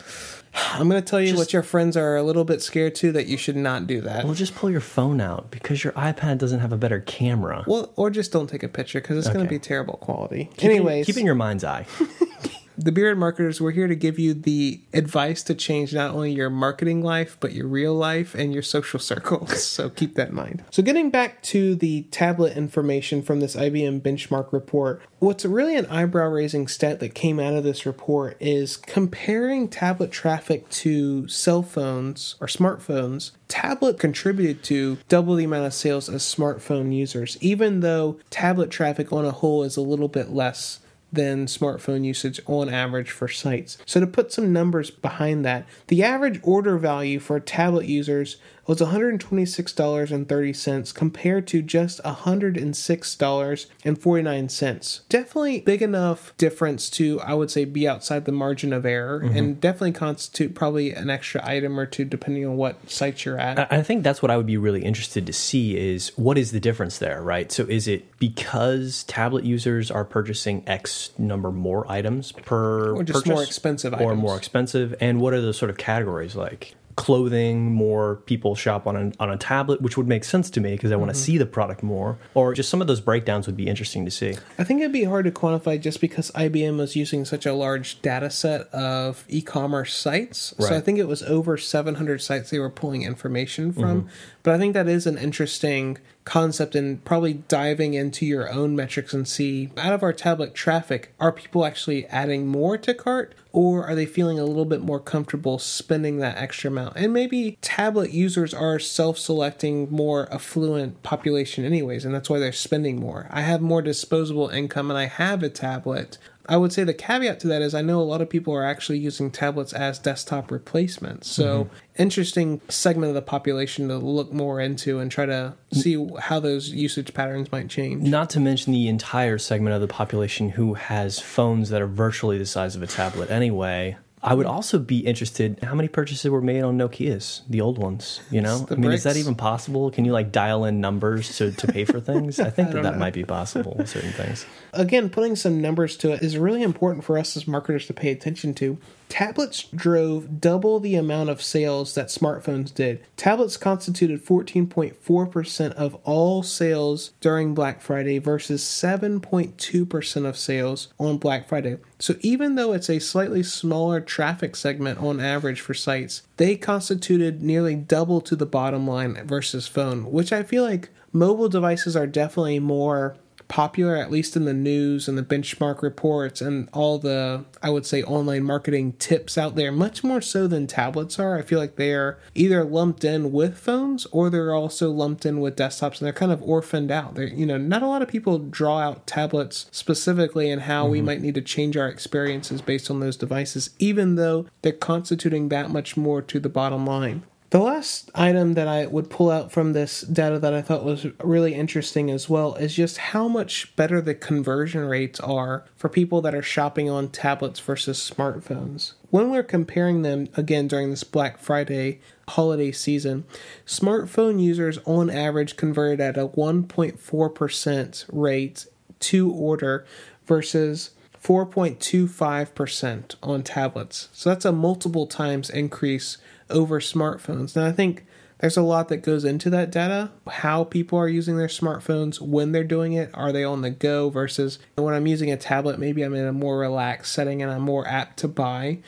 I'm 0.55 0.89
going 0.89 1.03
to 1.03 1.09
tell 1.09 1.21
you 1.21 1.29
just, 1.29 1.39
what 1.39 1.53
your 1.53 1.63
friends 1.63 1.97
are 1.97 2.17
a 2.17 2.23
little 2.23 2.45
bit 2.45 2.63
scared 2.63 2.95
to 2.97 3.13
that 3.13 3.27
you 3.27 3.37
should 3.37 3.57
not 3.57 3.87
do 3.87 4.01
that. 4.03 4.25
Well, 4.25 4.35
just 4.35 4.55
pull 4.55 4.71
your 4.71 4.81
phone 4.81 5.21
out 5.21 5.51
because 5.51 5.85
your 5.85 5.93
iPad 5.95 6.39
doesn't 6.39 6.61
have 6.61 6.73
a 6.73 6.77
better 6.77 7.01
camera. 7.01 7.65
Well, 7.67 7.93
or 7.97 8.11
just 8.11 8.33
don't 8.33 8.49
take 8.49 8.63
a 8.63 8.69
picture 8.69 9.01
because 9.01 9.19
it's 9.19 9.27
okay. 9.29 9.35
going 9.35 9.47
to 9.47 9.51
be 9.51 9.59
terrible 9.59 9.95
quality. 9.95 10.51
Keeping, 10.57 10.77
Anyways, 10.77 11.07
keeping 11.07 11.27
your 11.27 11.35
mind's 11.35 11.65
eye. 11.65 11.87
the 12.79 12.93
Bearded 12.93 13.19
Marketers, 13.19 13.61
we're 13.61 13.73
here 13.73 13.89
to 13.89 13.97
give 13.97 14.19
you 14.21 14.33
the 14.35 14.81
advice 14.95 15.43
to 15.43 15.55
change 15.55 15.93
not 15.93 16.15
only 16.15 16.33
your 16.33 16.49
marketing 16.49 17.03
life, 17.03 17.37
but 17.41 17.53
your 17.53 17.67
real 17.67 17.95
life 17.95 18.37
and 18.37 18.53
your 18.53 18.63
social 18.63 19.01
circles. 19.01 19.63
so 19.65 19.91
keep 19.91 20.15
that 20.15 20.29
in 20.29 20.35
mind. 20.35 20.65
So, 20.71 20.83
getting 20.83 21.11
back 21.11 21.43
to 21.45 21.75
the 21.75 22.03
tablet 22.11 22.57
information 22.57 23.23
from 23.23 23.41
this 23.41 23.57
IBM 23.57 24.01
benchmark 24.01 24.53
report, 24.53 25.03
what's 25.19 25.45
really 25.45 25.77
an 25.77 25.87
eyebrow 25.87 26.29
raising 26.29 26.69
stat 26.69 27.01
that 27.01 27.15
came 27.15 27.41
out 27.41 27.55
of 27.55 27.65
this 27.65 27.85
report 27.85 28.37
is 28.39 28.77
comparing 28.77 29.69
tablet 29.69 30.13
traffic 30.13 30.69
to 30.71 31.27
cell 31.27 31.63
phones 31.63 32.37
or 32.41 32.47
smartphones. 32.47 33.33
Tablet 33.49 33.99
contributed 33.99 34.63
to 34.65 34.99
double 35.09 35.35
the 35.35 35.45
amount 35.45 35.67
of 35.67 35.75
sales 35.75 36.09
as 36.09 36.23
smartphone 36.23 36.95
users, 36.95 37.37
even 37.41 37.81
though 37.81 38.21
tablet 38.31 38.71
traffic 38.71 39.13
on 39.13 39.25
a 39.25 39.33
whole 39.33 39.65
is 39.65 39.77
a 39.77 39.81
little 39.81 40.09
bit 40.09 40.31
less 40.31 40.81
than 41.13 41.47
smartphone 41.47 42.05
usage 42.05 42.41
on 42.47 42.69
average 42.69 43.11
for 43.11 43.29
sites. 43.29 43.79
So, 43.87 44.01
to 44.01 44.07
put 44.07 44.33
some 44.33 44.53
numbers 44.53 44.91
behind 44.91 45.45
that, 45.45 45.67
the 45.89 46.03
average 46.03 46.41
order 46.43 46.77
value 46.79 47.19
for 47.19 47.41
tablet 47.41 47.87
users 47.87 48.37
was 48.69 48.79
$126.30 48.81 50.95
compared 50.95 51.49
to 51.49 51.63
just 51.63 52.03
$106.49. 52.03 55.01
Definitely 55.09 55.61
big 55.63 55.81
enough 55.81 56.37
difference 56.37 56.91
to, 56.91 57.19
I 57.23 57.33
would 57.33 57.51
say, 57.51 57.65
be 57.65 57.89
outside 57.89 58.27
the 58.27 58.33
margin 58.33 58.75
of 58.75 58.85
error 58.85 59.21
mm-hmm. 59.21 59.37
and 59.37 59.59
definitely 59.59 59.93
constitute 59.93 60.55
probably 60.55 60.93
an 60.93 61.09
extra 61.09 61.41
item 61.45 61.81
or 61.81 61.87
two 61.87 62.05
depending 62.05 62.45
on 62.45 62.59
what 62.59 62.91
site 62.91 63.25
you're 63.25 63.39
at. 63.39 63.73
I 63.73 63.83
think 63.83 64.05
that's 64.05 64.21
what 64.21 64.31
I 64.31 64.37
would 64.37 64.45
be 64.45 64.59
really 64.59 64.85
interested 64.85 65.27
to 65.27 65.33
see 65.33 65.79
is 65.79 66.13
what 66.17 66.37
is 66.37 66.53
the 66.53 66.61
difference 66.61 66.99
there, 66.99 67.23
right? 67.23 67.51
So 67.51 67.65
is 67.65 67.89
it 67.89 68.19
because 68.19 69.05
tablet 69.05 69.45
users 69.45 69.91
are 69.91 70.05
purchasing 70.05 70.63
X 70.67 71.13
number 71.17 71.51
more 71.51 71.91
items 71.91 72.33
per 72.33 72.95
or 72.95 73.03
just 73.03 73.21
purchase, 73.21 73.31
more 73.31 73.43
expensive 73.43 73.99
or 73.99 74.15
more 74.15 74.37
expensive? 74.37 74.95
And 75.01 75.23
what 75.23 75.33
are 75.33 75.41
the 75.41 75.55
sort 75.55 75.71
of 75.71 75.79
categories 75.79 76.37
like? 76.37 76.75
Clothing, 76.99 77.73
more 77.73 78.17
people 78.27 78.57
shop 78.57 78.85
on 78.89 78.97
a, 78.97 79.13
on 79.21 79.31
a 79.31 79.37
tablet, 79.37 79.81
which 79.81 79.97
would 79.97 80.09
make 80.09 80.25
sense 80.25 80.51
to 80.51 80.61
me 80.61 80.73
because 80.73 80.91
I 80.91 80.97
want 80.97 81.11
to 81.13 81.17
mm-hmm. 81.17 81.25
see 81.25 81.39
the 81.39 81.47
product 81.47 81.85
more. 81.85 82.19
Or 82.35 82.53
just 82.55 82.69
some 82.69 82.81
of 82.81 82.89
those 82.89 83.01
breakdowns 83.01 83.47
would 83.47 83.57
be 83.57 83.69
interesting 83.69 84.05
to 84.05 84.11
see. 84.11 84.35
I 84.59 84.65
think 84.65 84.81
it'd 84.81 84.93
be 84.93 85.05
hard 85.05 85.25
to 85.27 85.31
quantify 85.31 85.81
just 85.81 86.01
because 86.01 86.33
IBM 86.33 86.77
was 86.77 86.97
using 86.97 87.25
such 87.25 87.47
a 87.47 87.55
large 87.55 88.03
data 88.03 88.31
set 88.31 88.63
of 88.75 89.25
e 89.29 89.41
commerce 89.41 89.95
sites. 89.95 90.53
Right. 90.59 90.69
So 90.69 90.77
I 90.77 90.81
think 90.81 90.99
it 90.99 91.07
was 91.07 91.23
over 91.23 91.57
700 91.57 92.21
sites 92.21 92.51
they 92.51 92.59
were 92.59 92.69
pulling 92.69 93.03
information 93.03 93.73
from. 93.73 94.03
Mm-hmm. 94.03 94.09
But 94.43 94.55
I 94.55 94.59
think 94.59 94.75
that 94.75 94.89
is 94.89 95.07
an 95.07 95.19
interesting 95.19 95.99
concept 96.29 96.75
and 96.75 97.03
probably 97.07 97.33
diving 97.33 97.95
into 97.95 98.27
your 98.27 98.51
own 98.53 98.77
metrics 98.77 99.15
and 99.15 99.27
see 99.27 99.71
out 99.79 99.95
of 99.95 100.03
our 100.03 100.13
tablet 100.13 100.55
traffic, 100.55 101.15
are 101.19 101.33
people 101.33 101.65
actually 101.65 102.07
adding 102.07 102.47
more 102.47 102.77
to 102.77 102.93
cart 102.93 103.35
or 103.51 103.87
are 103.87 103.95
they 103.95 104.05
feeling 104.05 104.39
a 104.39 104.45
little 104.45 104.67
bit 104.67 104.83
more 104.83 105.01
comfortable 105.01 105.59
spending 105.59 106.19
that 106.19 106.37
extra 106.37 106.71
amount? 106.71 106.97
And 106.97 107.15
maybe 107.15 107.57
tablet 107.63 108.11
users 108.11 108.53
are 108.53 108.79
self 108.79 109.17
selecting 109.19 109.91
more 109.91 110.31
affluent 110.33 111.03
population, 111.03 111.65
anyways, 111.65 112.05
and 112.05 112.15
that's 112.15 112.29
why 112.29 112.39
they're 112.39 112.53
spending 112.53 113.01
more. 113.01 113.27
I 113.31 113.41
have 113.41 113.63
more 113.63 113.81
disposable 113.81 114.49
income 114.49 114.91
and 114.91 114.99
I 114.99 115.07
have 115.07 115.43
a 115.43 115.49
tablet. 115.49 116.19
I 116.49 116.57
would 116.57 116.73
say 116.73 116.83
the 116.83 116.95
caveat 116.95 117.41
to 117.41 117.47
that 117.49 117.61
is 117.61 117.75
I 117.75 117.83
know 117.83 118.01
a 118.01 118.03
lot 118.03 118.23
of 118.23 118.31
people 118.31 118.55
are 118.55 118.65
actually 118.65 118.99
using 118.99 119.31
tablets 119.31 119.75
as 119.75 119.99
desktop 119.99 120.51
replacements. 120.51 121.29
So, 121.29 121.65
mm-hmm. 121.65 122.03
interesting 122.03 122.61
segment 122.69 123.11
of 123.11 123.15
the 123.15 123.23
population 123.23 123.89
to 123.89 123.99
look 123.99 124.33
more 124.33 124.59
into 124.59 124.99
and 124.99 125.11
try 125.11 125.27
to 125.27 125.55
see 125.73 126.09
how 126.21 126.41
those 126.41 126.71
usage 126.71 127.13
patterns 127.13 127.53
might 127.53 127.69
change. 127.69 128.03
Not 128.03 128.31
to 128.31 128.41
mention 128.41 128.73
the 128.73 128.89
entire 128.89 129.37
segment 129.37 129.75
of 129.75 129.83
the 129.83 129.89
population 129.89 130.51
who 130.51 130.75
has 130.75 131.19
phones 131.21 131.69
that 131.69 131.83
are 131.83 131.87
virtually 131.87 132.39
the 132.39 132.47
size 132.47 132.75
of 132.75 132.83
a 132.83 132.87
tablet 132.87 133.31
anyway. 133.31 133.99
I 134.23 134.35
would 134.35 134.47
also 134.47 134.79
be 134.79 134.99
interested 135.01 135.59
how 135.63 135.75
many 135.75 135.89
purchases 135.89 136.31
were 136.31 136.41
made 136.41 136.63
on 136.63 136.77
Nokia's, 136.77 137.43
the 137.49 137.61
old 137.61 137.79
ones. 137.79 138.21
You 138.31 138.41
know, 138.41 138.67
I 138.69 138.75
mean, 138.75 138.83
bricks. 138.83 138.99
is 138.99 139.03
that 139.05 139.17
even 139.17 139.35
possible? 139.35 139.91
Can 139.91 140.05
you 140.05 140.13
like 140.13 140.33
dial 140.33 140.65
in 140.65 140.81
numbers 140.81 141.37
to, 141.37 141.53
to 141.53 141.67
pay 141.69 141.85
for 141.85 142.01
things? 142.01 142.41
I 142.41 142.51
think 142.51 142.71
I 142.71 142.73
that 142.73 142.83
that 142.83 142.99
might 142.99 143.15
be 143.15 143.25
possible 143.25 143.77
with 143.79 143.89
certain 143.89 144.13
things. 144.13 144.45
Again, 144.73 145.11
putting 145.11 145.37
some 145.37 145.61
numbers 145.61 145.97
to 145.99 146.13
it 146.13 146.23
is 146.23 146.39
really 146.39 146.63
important 146.63 147.05
for 147.05 147.19
us 147.19 147.37
as 147.37 147.47
marketers 147.47 147.87
to 147.87 147.95
pay 147.95 148.11
attention 148.11 148.55
to. 148.55 148.79
Tablets 149.09 149.65
drove 149.75 150.41
double 150.41 150.81
the 150.81 150.95
amount 150.95 151.31
of 151.31 151.43
sales 151.43 151.95
that 151.95 152.09
smartphones 152.09 152.73
did. 152.75 153.03
Tablets 153.17 153.57
constituted 153.57 154.25
14.4% 154.25 155.73
of 155.73 155.95
all 156.05 156.43
sales 156.43 157.13
during 157.21 157.55
Black 157.55 157.81
Friday 157.81 158.19
versus 158.19 158.63
7.2% 158.63 160.27
of 160.27 160.37
sales 160.37 160.89
on 160.99 161.17
Black 161.17 161.49
Friday. 161.49 161.79
So 161.99 162.17
even 162.21 162.55
though 162.55 162.73
it's 162.73 162.91
a 162.91 162.99
slightly 162.99 163.43
smaller 163.43 164.01
traffic 164.01 164.55
segment 164.55 165.01
on 165.01 165.21
average 165.21 165.61
for 165.61 165.75
sites, 165.75 166.23
they 166.37 166.57
constituted 166.57 167.43
nearly 167.43 167.75
double 167.75 168.21
to 168.21 168.37
the 168.37 168.47
bottom 168.47 168.87
line 168.87 169.27
versus 169.27 169.67
phone, 169.67 170.13
which 170.13 170.33
I 170.33 170.43
feel 170.43 170.65
like 170.65 170.91
mobile 171.13 171.49
devices 171.49 171.97
are 171.97 172.07
definitely 172.07 172.61
more 172.61 173.17
popular, 173.49 173.97
at 173.97 174.11
least 174.11 174.37
in 174.37 174.45
the 174.45 174.55
news 174.55 175.09
and 175.09 175.19
the 175.19 175.23
benchmark 175.23 175.83
reports 175.83 176.41
and 176.41 176.69
all 176.73 176.99
the, 176.99 177.45
I 177.63 177.71
would 177.71 177.87
say, 177.87 178.03
online 178.03 178.45
marketing 178.45 178.93
tips 178.95 179.37
out 179.37 179.57
there, 179.57 179.73
much 179.73 180.05
more 180.05 180.21
so 180.21 180.47
than 180.47 180.67
tablets 180.67 181.19
are. 181.19 181.39
I 181.39 181.43
feel 181.43 181.59
like 181.59 181.77
they 181.77 181.93
are 181.95 182.19
either 182.35 182.65
lumped 182.65 183.05
in 183.05 183.33
with 183.33 183.59
phones 183.59 184.07
or 184.07 184.31
they're 184.31 184.55
also 184.55 184.91
lumped 184.91 185.27
in 185.27 185.41
with 185.41 185.57
desktops 185.57 185.99
and 185.99 186.07
they're 186.07 186.13
kind 186.13 186.33
of 186.33 186.43
orphaned 186.43 186.91
out. 186.91 187.15
They're, 187.15 187.27
you 187.27 187.47
know, 187.47 187.59
not 187.59 187.83
a 187.83 187.89
lot 187.89 188.03
of 188.03 188.09
people 188.09 188.39
draw 188.39 188.79
out 188.79 189.07
tablets 189.07 189.67
specifically 189.71 190.51
and 190.51 190.63
how 190.63 190.85
mm-hmm. 190.85 190.93
we 190.93 191.03
might 191.03 191.23
need 191.23 191.35
to 191.35 191.43
change 191.43 191.77
our 191.77 191.89
experiences 191.89 192.61
based 192.61 192.91
on 192.91 193.01
those 193.01 193.17
devices, 193.17 193.71
even 193.79 194.17
though 194.17 194.47
they're 194.63 194.73
constituting 194.73 195.49
that 195.49 195.71
much 195.71 195.97
more 195.97 196.23
to 196.23 196.39
the 196.39 196.49
bottom 196.49 196.87
line. 196.87 197.23
The 197.51 197.61
last 197.61 198.11
item 198.15 198.53
that 198.55 198.69
I 198.69 198.85
would 198.85 199.09
pull 199.09 199.31
out 199.31 199.51
from 199.51 199.73
this 199.73 200.03
data 200.03 200.39
that 200.39 200.53
I 200.53 200.61
thought 200.61 200.85
was 200.85 201.07
really 201.25 201.55
interesting 201.55 202.11
as 202.11 202.29
well 202.29 202.55
is 202.57 202.75
just 202.75 202.99
how 202.99 203.27
much 203.27 203.75
better 203.75 204.03
the 204.03 204.15
conversion 204.15 204.85
rates 204.85 205.19
are 205.21 205.65
for 205.75 205.89
people 205.89 206.21
that 206.23 206.35
are 206.35 206.43
shopping 206.43 206.91
on 206.91 207.09
tablets 207.09 207.59
versus 207.59 207.99
smartphones. 207.99 208.93
When 209.09 209.31
we're 209.31 209.43
comparing 209.43 210.03
them 210.03 210.29
again 210.37 210.69
during 210.69 210.91
this 210.91 211.05
Black 211.05 211.39
Friday 211.39 212.01
holiday 212.29 212.71
season, 212.71 213.25
smartphone 213.65 214.43
users 214.43 214.79
on 214.85 215.09
average 215.09 215.57
converted 215.57 216.01
at 216.03 216.19
a 216.19 216.29
1.4% 216.29 218.05
rate 218.13 218.67
to 219.01 219.33
order 219.33 219.87
versus 220.27 220.91
4.25% 221.25 223.15
on 223.23 223.43
tablets. 223.43 224.11
So 224.13 224.29
that's 224.29 224.45
a 224.45 224.53
multiple 224.53 225.07
times 225.07 225.49
increase 225.49 226.19
over 226.51 226.81
smartphones. 226.81 227.57
And 227.57 227.65
I 227.65 227.73
think 227.73 228.05
there's 228.39 228.57
a 228.57 228.63
lot 228.63 228.89
that 228.89 228.99
goes 228.99 229.25
into 229.25 229.51
that 229.51 229.71
data. 229.71 230.11
How 230.29 230.65
people 230.65 230.99
are 230.99 231.09
using 231.09 231.37
their 231.37 231.49
smartphones 231.49 232.21
when 232.21 232.53
they're 232.53 232.65
doing 232.65 232.93
it 232.93 233.11
are 233.15 233.33
they 233.33 233.45
on 233.45 233.63
the 233.63 233.71
go 233.71 234.11
versus 234.11 234.59
when 234.77 234.95
i'm 234.95 235.07
using 235.07 235.31
a 235.31 235.37
tablet 235.37 235.79
maybe 235.79 236.03
i'm 236.03 236.15
in 236.15 236.25
a 236.25 236.33
more 236.33 236.59
relaxed 236.59 237.13
setting 237.13 237.43
and 237.43 237.51
i'm 237.51 237.63
more 237.63 237.87
apt 237.87 238.19
to 238.21 238.29
buy. 238.29 238.79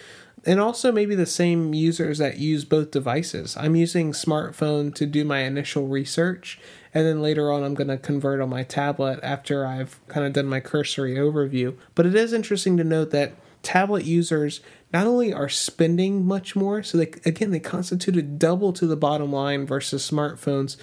And 0.47 0.59
also 0.59 0.91
maybe 0.91 1.15
the 1.15 1.27
same 1.27 1.75
users 1.75 2.17
that 2.17 2.39
use 2.39 2.65
both 2.65 2.93
devices. 2.93 3.59
I'm 3.59 3.77
using 3.77 4.13
smartphone 4.13 4.95
to 4.95 5.05
do 5.05 5.23
my 5.23 5.41
initial 5.41 5.87
research 5.87 6.59
and 6.95 7.07
then 7.07 7.21
later 7.21 7.53
on 7.53 7.63
i'm 7.63 7.75
going 7.75 7.89
to 7.89 7.99
convert 7.99 8.41
on 8.41 8.49
my 8.49 8.63
tablet 8.63 9.21
after 9.23 9.67
i've 9.67 10.01
kind 10.09 10.27
of 10.27 10.33
done 10.33 10.47
my 10.47 10.61
cursory 10.61 11.17
overview. 11.17 11.77
But 11.95 12.07
it 12.07 12.15
is 12.15 12.33
interesting 12.33 12.77
to 12.77 12.85
note 12.85 13.11
that 13.11 13.35
tablet 13.63 14.05
users 14.05 14.61
not 14.93 15.07
only 15.07 15.33
are 15.33 15.49
spending 15.49 16.25
much 16.25 16.57
more, 16.57 16.83
so 16.83 16.99
they 16.99 17.13
again 17.25 17.51
they 17.51 17.61
constituted 17.61 18.39
double 18.39 18.73
to 18.73 18.87
the 18.87 18.97
bottom 18.97 19.33
line 19.33 19.67
versus 19.67 20.09
smartphones, 20.09 20.77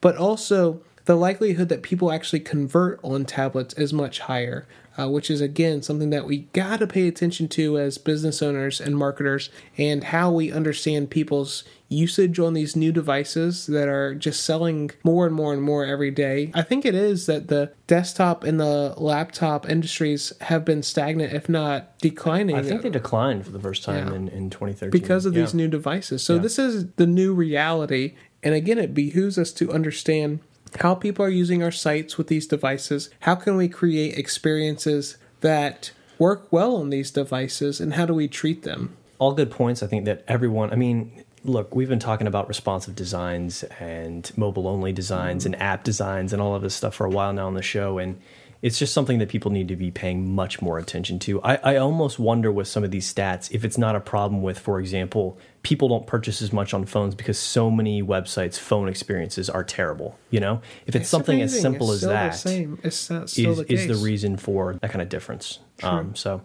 but 0.00 0.16
also 0.16 0.82
the 1.04 1.16
likelihood 1.16 1.68
that 1.68 1.82
people 1.82 2.10
actually 2.10 2.40
convert 2.40 2.98
on 3.02 3.24
tablets 3.24 3.74
is 3.74 3.92
much 3.92 4.20
higher, 4.20 4.66
uh, 4.98 5.08
which 5.08 5.30
is 5.30 5.40
again 5.40 5.82
something 5.82 6.10
that 6.10 6.26
we 6.26 6.38
got 6.52 6.78
to 6.78 6.86
pay 6.86 7.06
attention 7.06 7.48
to 7.48 7.78
as 7.78 7.98
business 7.98 8.40
owners 8.40 8.80
and 8.80 8.96
marketers, 8.96 9.50
and 9.76 10.04
how 10.04 10.30
we 10.30 10.50
understand 10.50 11.10
people's 11.10 11.64
usage 11.88 12.38
on 12.38 12.54
these 12.54 12.74
new 12.74 12.90
devices 12.90 13.66
that 13.66 13.86
are 13.86 14.14
just 14.14 14.44
selling 14.44 14.90
more 15.04 15.26
and 15.26 15.34
more 15.34 15.52
and 15.52 15.62
more 15.62 15.84
every 15.84 16.10
day. 16.10 16.50
I 16.54 16.62
think 16.62 16.86
it 16.86 16.94
is 16.94 17.26
that 17.26 17.48
the 17.48 17.72
desktop 17.86 18.42
and 18.42 18.58
the 18.58 18.94
laptop 18.96 19.68
industries 19.68 20.32
have 20.42 20.64
been 20.64 20.82
stagnant, 20.82 21.34
if 21.34 21.48
not 21.48 21.98
declining. 21.98 22.56
I 22.56 22.62
think 22.62 22.82
they 22.82 22.90
declined 22.90 23.44
for 23.44 23.52
the 23.52 23.60
first 23.60 23.84
time 23.84 24.08
yeah. 24.08 24.14
in, 24.14 24.28
in 24.28 24.50
2013 24.50 24.90
because 24.90 25.26
of 25.26 25.34
yeah. 25.34 25.42
these 25.42 25.54
new 25.54 25.68
devices. 25.68 26.22
So, 26.22 26.36
yeah. 26.36 26.42
this 26.42 26.58
is 26.58 26.86
the 26.92 27.06
new 27.06 27.34
reality. 27.34 28.14
And 28.42 28.54
again, 28.54 28.78
it 28.78 28.94
behooves 28.94 29.38
us 29.38 29.52
to 29.52 29.70
understand 29.72 30.40
how 30.80 30.94
people 30.94 31.24
are 31.24 31.30
using 31.30 31.62
our 31.62 31.70
sites 31.70 32.18
with 32.18 32.28
these 32.28 32.46
devices. 32.46 33.10
How 33.20 33.34
can 33.34 33.56
we 33.56 33.68
create 33.68 34.18
experiences 34.18 35.16
that 35.40 35.92
work 36.18 36.52
well 36.52 36.76
on 36.76 36.90
these 36.90 37.10
devices 37.10 37.80
and 37.80 37.94
how 37.94 38.06
do 38.06 38.14
we 38.14 38.28
treat 38.28 38.62
them? 38.62 38.96
All 39.18 39.32
good 39.32 39.50
points. 39.50 39.82
I 39.82 39.86
think 39.86 40.04
that 40.06 40.24
everyone, 40.26 40.72
I 40.72 40.76
mean, 40.76 41.24
look, 41.44 41.74
we've 41.74 41.88
been 41.88 41.98
talking 41.98 42.26
about 42.26 42.48
responsive 42.48 42.96
designs 42.96 43.62
and 43.78 44.30
mobile 44.36 44.66
only 44.66 44.92
designs 44.92 45.44
mm-hmm. 45.44 45.54
and 45.54 45.62
app 45.62 45.84
designs 45.84 46.32
and 46.32 46.40
all 46.40 46.54
of 46.54 46.62
this 46.62 46.74
stuff 46.74 46.94
for 46.94 47.06
a 47.06 47.10
while 47.10 47.32
now 47.32 47.46
on 47.46 47.54
the 47.54 47.62
show. 47.62 47.98
And 47.98 48.20
it's 48.62 48.78
just 48.78 48.94
something 48.94 49.18
that 49.18 49.28
people 49.28 49.50
need 49.50 49.68
to 49.68 49.76
be 49.76 49.90
paying 49.90 50.34
much 50.34 50.62
more 50.62 50.78
attention 50.78 51.18
to. 51.20 51.42
I, 51.42 51.56
I 51.56 51.76
almost 51.76 52.18
wonder 52.18 52.50
with 52.50 52.66
some 52.66 52.84
of 52.84 52.90
these 52.90 53.12
stats 53.12 53.50
if 53.50 53.64
it's 53.64 53.76
not 53.76 53.94
a 53.94 54.00
problem 54.00 54.42
with, 54.42 54.58
for 54.58 54.80
example, 54.80 55.38
people 55.62 55.88
don't 55.88 56.06
purchase 56.06 56.40
as 56.40 56.52
much 56.52 56.72
on 56.72 56.86
phones 56.86 57.14
because 57.14 57.38
so 57.38 57.70
many 57.70 58.02
websites' 58.02 58.58
phone 58.58 58.88
experiences 58.88 59.50
are 59.50 59.64
terrible. 59.64 60.18
You 60.30 60.40
know, 60.40 60.62
if 60.86 60.94
it's, 60.94 61.02
it's 61.02 61.08
something 61.10 61.40
amazing. 61.40 61.56
as 61.56 61.62
simple 61.62 61.92
it's 61.92 62.02
as 62.02 62.08
that, 62.08 62.30
same. 62.30 62.78
It's 62.82 63.10
is, 63.10 63.34
the 63.34 63.72
is 63.72 63.86
the 63.86 63.96
reason 63.96 64.36
for 64.36 64.74
that 64.74 64.90
kind 64.90 65.02
of 65.02 65.08
difference. 65.08 65.58
Um, 65.82 66.14
so, 66.14 66.42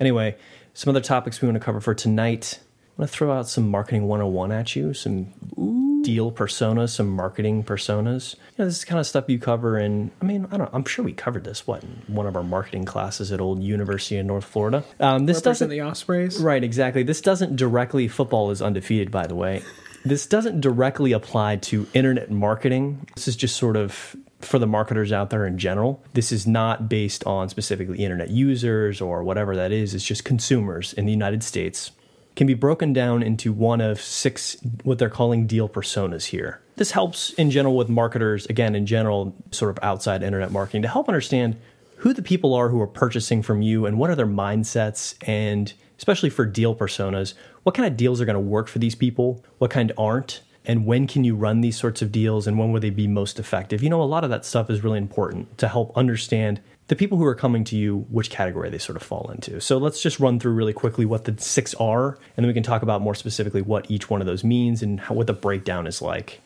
anyway, 0.00 0.36
some 0.74 0.90
other 0.90 1.00
topics 1.00 1.40
we 1.40 1.48
want 1.48 1.56
to 1.56 1.64
cover 1.64 1.80
for 1.80 1.94
tonight. 1.94 2.60
I'm 2.62 2.96
going 3.04 3.08
to 3.08 3.12
throw 3.12 3.32
out 3.32 3.48
some 3.48 3.68
marketing 3.68 4.08
101 4.08 4.52
at 4.52 4.76
you, 4.76 4.92
some 4.92 5.32
Ooh. 5.58 5.89
Deal 6.02 6.32
personas, 6.32 6.90
some 6.90 7.08
marketing 7.08 7.64
personas. 7.64 8.34
You 8.34 8.40
know, 8.58 8.64
this 8.66 8.78
is 8.78 8.84
kind 8.84 8.98
of 8.98 9.06
stuff 9.06 9.24
you 9.28 9.38
cover 9.38 9.78
in, 9.78 10.10
I 10.20 10.24
mean, 10.24 10.46
I 10.50 10.56
don't 10.56 10.70
I'm 10.72 10.84
sure 10.84 11.04
we 11.04 11.12
covered 11.12 11.44
this, 11.44 11.66
what, 11.66 11.82
in 11.82 12.02
one 12.06 12.26
of 12.26 12.36
our 12.36 12.42
marketing 12.42 12.84
classes 12.84 13.32
at 13.32 13.40
old 13.40 13.62
University 13.62 14.16
in 14.16 14.26
North 14.26 14.44
Florida. 14.44 14.84
Um, 14.98 15.26
this 15.26 15.42
doesn't, 15.42 15.68
the 15.68 15.80
Ospreys? 15.80 16.38
Right, 16.38 16.62
exactly. 16.62 17.02
This 17.02 17.20
doesn't 17.20 17.56
directly, 17.56 18.08
football 18.08 18.50
is 18.50 18.62
undefeated, 18.62 19.10
by 19.10 19.26
the 19.26 19.34
way. 19.34 19.62
this 20.04 20.26
doesn't 20.26 20.60
directly 20.60 21.12
apply 21.12 21.56
to 21.56 21.86
internet 21.94 22.30
marketing. 22.30 23.06
This 23.14 23.28
is 23.28 23.36
just 23.36 23.56
sort 23.56 23.76
of 23.76 24.16
for 24.40 24.58
the 24.58 24.66
marketers 24.66 25.12
out 25.12 25.30
there 25.30 25.46
in 25.46 25.58
general. 25.58 26.02
This 26.14 26.32
is 26.32 26.46
not 26.46 26.88
based 26.88 27.24
on 27.24 27.48
specifically 27.50 28.02
internet 28.02 28.30
users 28.30 29.00
or 29.00 29.22
whatever 29.22 29.54
that 29.56 29.70
is. 29.72 29.94
It's 29.94 30.04
just 30.04 30.24
consumers 30.24 30.92
in 30.94 31.04
the 31.04 31.12
United 31.12 31.42
States 31.42 31.92
can 32.36 32.46
be 32.46 32.54
broken 32.54 32.92
down 32.92 33.22
into 33.22 33.52
one 33.52 33.80
of 33.80 34.00
six 34.00 34.56
what 34.82 34.98
they're 34.98 35.10
calling 35.10 35.46
deal 35.46 35.68
personas 35.68 36.26
here. 36.26 36.60
This 36.76 36.92
helps 36.92 37.32
in 37.34 37.50
general 37.50 37.76
with 37.76 37.88
marketers, 37.88 38.46
again, 38.46 38.74
in 38.74 38.86
general, 38.86 39.34
sort 39.50 39.70
of 39.70 39.78
outside 39.82 40.22
internet 40.22 40.50
marketing, 40.50 40.82
to 40.82 40.88
help 40.88 41.08
understand 41.08 41.56
who 41.96 42.14
the 42.14 42.22
people 42.22 42.54
are 42.54 42.70
who 42.70 42.80
are 42.80 42.86
purchasing 42.86 43.42
from 43.42 43.60
you 43.60 43.84
and 43.84 43.98
what 43.98 44.08
are 44.08 44.14
their 44.14 44.26
mindsets 44.26 45.14
and 45.28 45.74
especially 45.98 46.30
for 46.30 46.46
deal 46.46 46.74
personas, 46.74 47.34
what 47.62 47.74
kind 47.74 47.86
of 47.86 47.94
deals 47.94 48.22
are 48.22 48.24
going 48.24 48.34
to 48.34 48.40
work 48.40 48.68
for 48.68 48.78
these 48.78 48.94
people, 48.94 49.44
what 49.58 49.70
kind 49.70 49.92
aren't, 49.98 50.40
and 50.64 50.86
when 50.86 51.06
can 51.06 51.24
you 51.24 51.36
run 51.36 51.60
these 51.60 51.76
sorts 51.76 52.00
of 52.00 52.10
deals 52.10 52.46
and 52.46 52.58
when 52.58 52.72
will 52.72 52.80
they 52.80 52.88
be 52.88 53.06
most 53.06 53.38
effective. 53.38 53.82
You 53.82 53.90
know, 53.90 54.00
a 54.00 54.04
lot 54.04 54.24
of 54.24 54.30
that 54.30 54.46
stuff 54.46 54.70
is 54.70 54.82
really 54.82 54.96
important 54.96 55.58
to 55.58 55.68
help 55.68 55.94
understand 55.96 56.60
the 56.90 56.96
people 56.96 57.16
who 57.18 57.24
are 57.24 57.36
coming 57.36 57.62
to 57.62 57.76
you, 57.76 58.04
which 58.10 58.30
category 58.30 58.68
they 58.68 58.76
sort 58.76 58.96
of 58.96 59.02
fall 59.04 59.30
into. 59.32 59.60
So 59.60 59.78
let's 59.78 60.02
just 60.02 60.18
run 60.18 60.40
through 60.40 60.54
really 60.54 60.72
quickly 60.72 61.06
what 61.06 61.24
the 61.24 61.40
six 61.40 61.72
are, 61.74 62.18
and 62.36 62.38
then 62.38 62.48
we 62.48 62.52
can 62.52 62.64
talk 62.64 62.82
about 62.82 63.00
more 63.00 63.14
specifically 63.14 63.62
what 63.62 63.88
each 63.88 64.10
one 64.10 64.20
of 64.20 64.26
those 64.26 64.42
means 64.42 64.82
and 64.82 64.98
how, 64.98 65.14
what 65.14 65.28
the 65.28 65.32
breakdown 65.32 65.86
is 65.86 66.02
like. 66.02 66.40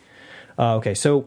Uh, 0.58 0.76
okay, 0.76 0.92
so 0.92 1.26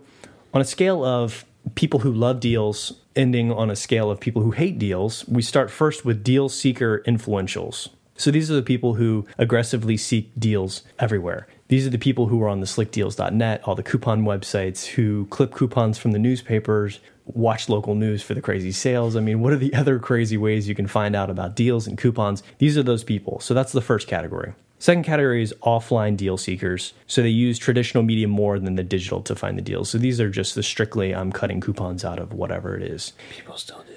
on 0.54 0.62
a 0.62 0.64
scale 0.64 1.04
of 1.04 1.46
people 1.74 2.02
who 2.02 2.12
love 2.12 2.40
deals, 2.40 2.94
ending 3.16 3.52
on 3.52 3.72
a 3.72 3.76
scale 3.76 4.12
of 4.12 4.20
people 4.20 4.44
who 4.44 4.52
hate 4.52 4.78
deals, 4.78 5.28
we 5.28 5.42
start 5.42 5.72
first 5.72 6.06
with 6.06 6.24
deal 6.24 6.48
seeker 6.48 7.02
influentials. 7.08 7.90
So 8.18 8.30
these 8.30 8.52
are 8.52 8.56
the 8.56 8.62
people 8.62 8.94
who 8.94 9.26
aggressively 9.40 9.98
seek 9.98 10.30
deals 10.38 10.84
everywhere. 11.00 11.48
These 11.70 11.86
are 11.86 11.90
the 11.90 11.98
people 11.98 12.28
who 12.28 12.42
are 12.44 12.48
on 12.48 12.62
the 12.62 12.66
slickdeals.net, 12.66 13.62
all 13.66 13.76
the 13.76 13.84
coupon 13.84 14.24
websites, 14.24 14.86
who 14.86 15.26
clip 15.26 15.54
coupons 15.54 15.98
from 15.98 16.12
the 16.12 16.20
newspapers, 16.20 17.00
watch 17.26 17.68
local 17.68 17.94
news 17.94 18.24
for 18.24 18.34
the 18.34 18.42
crazy 18.42 18.72
sales. 18.72 19.18
I 19.18 19.20
mean, 19.20 19.42
what 19.42 19.52
are 19.52 19.58
the 19.58 19.74
other 19.74 20.00
crazy 20.00 20.38
ways 20.38 20.70
you 20.70 20.76
can 20.76 20.88
find 20.88 21.16
out 21.16 21.30
about 21.30 21.56
deals 21.56 21.86
and 21.86 21.98
coupons? 21.98 22.42
These 22.60 22.78
are 22.78 22.84
those 22.84 23.04
people. 23.04 23.40
So 23.42 23.54
that's 23.54 23.74
the 23.74 23.82
first 23.82 24.08
category. 24.08 24.54
Second 24.80 25.04
category 25.04 25.42
is 25.42 25.54
offline 25.64 26.16
deal 26.16 26.38
seekers. 26.38 26.94
So 27.08 27.22
they 27.22 27.30
use 27.30 27.58
traditional 27.58 28.04
media 28.04 28.28
more 28.28 28.60
than 28.60 28.76
the 28.76 28.84
digital 28.84 29.22
to 29.24 29.36
find 29.36 29.58
the 29.58 29.62
deals. 29.64 29.90
So 29.90 29.98
these 29.98 30.22
are 30.22 30.30
just 30.30 30.56
the 30.56 30.64
strictly 30.64 31.14
I'm 31.14 31.32
cutting 31.32 31.60
coupons 31.60 32.06
out 32.06 32.20
of 32.20 32.32
whatever 32.32 32.78
it 32.78 32.84
is. 32.84 33.14
People 33.32 33.58
still 33.58 33.84
do. 33.88 33.97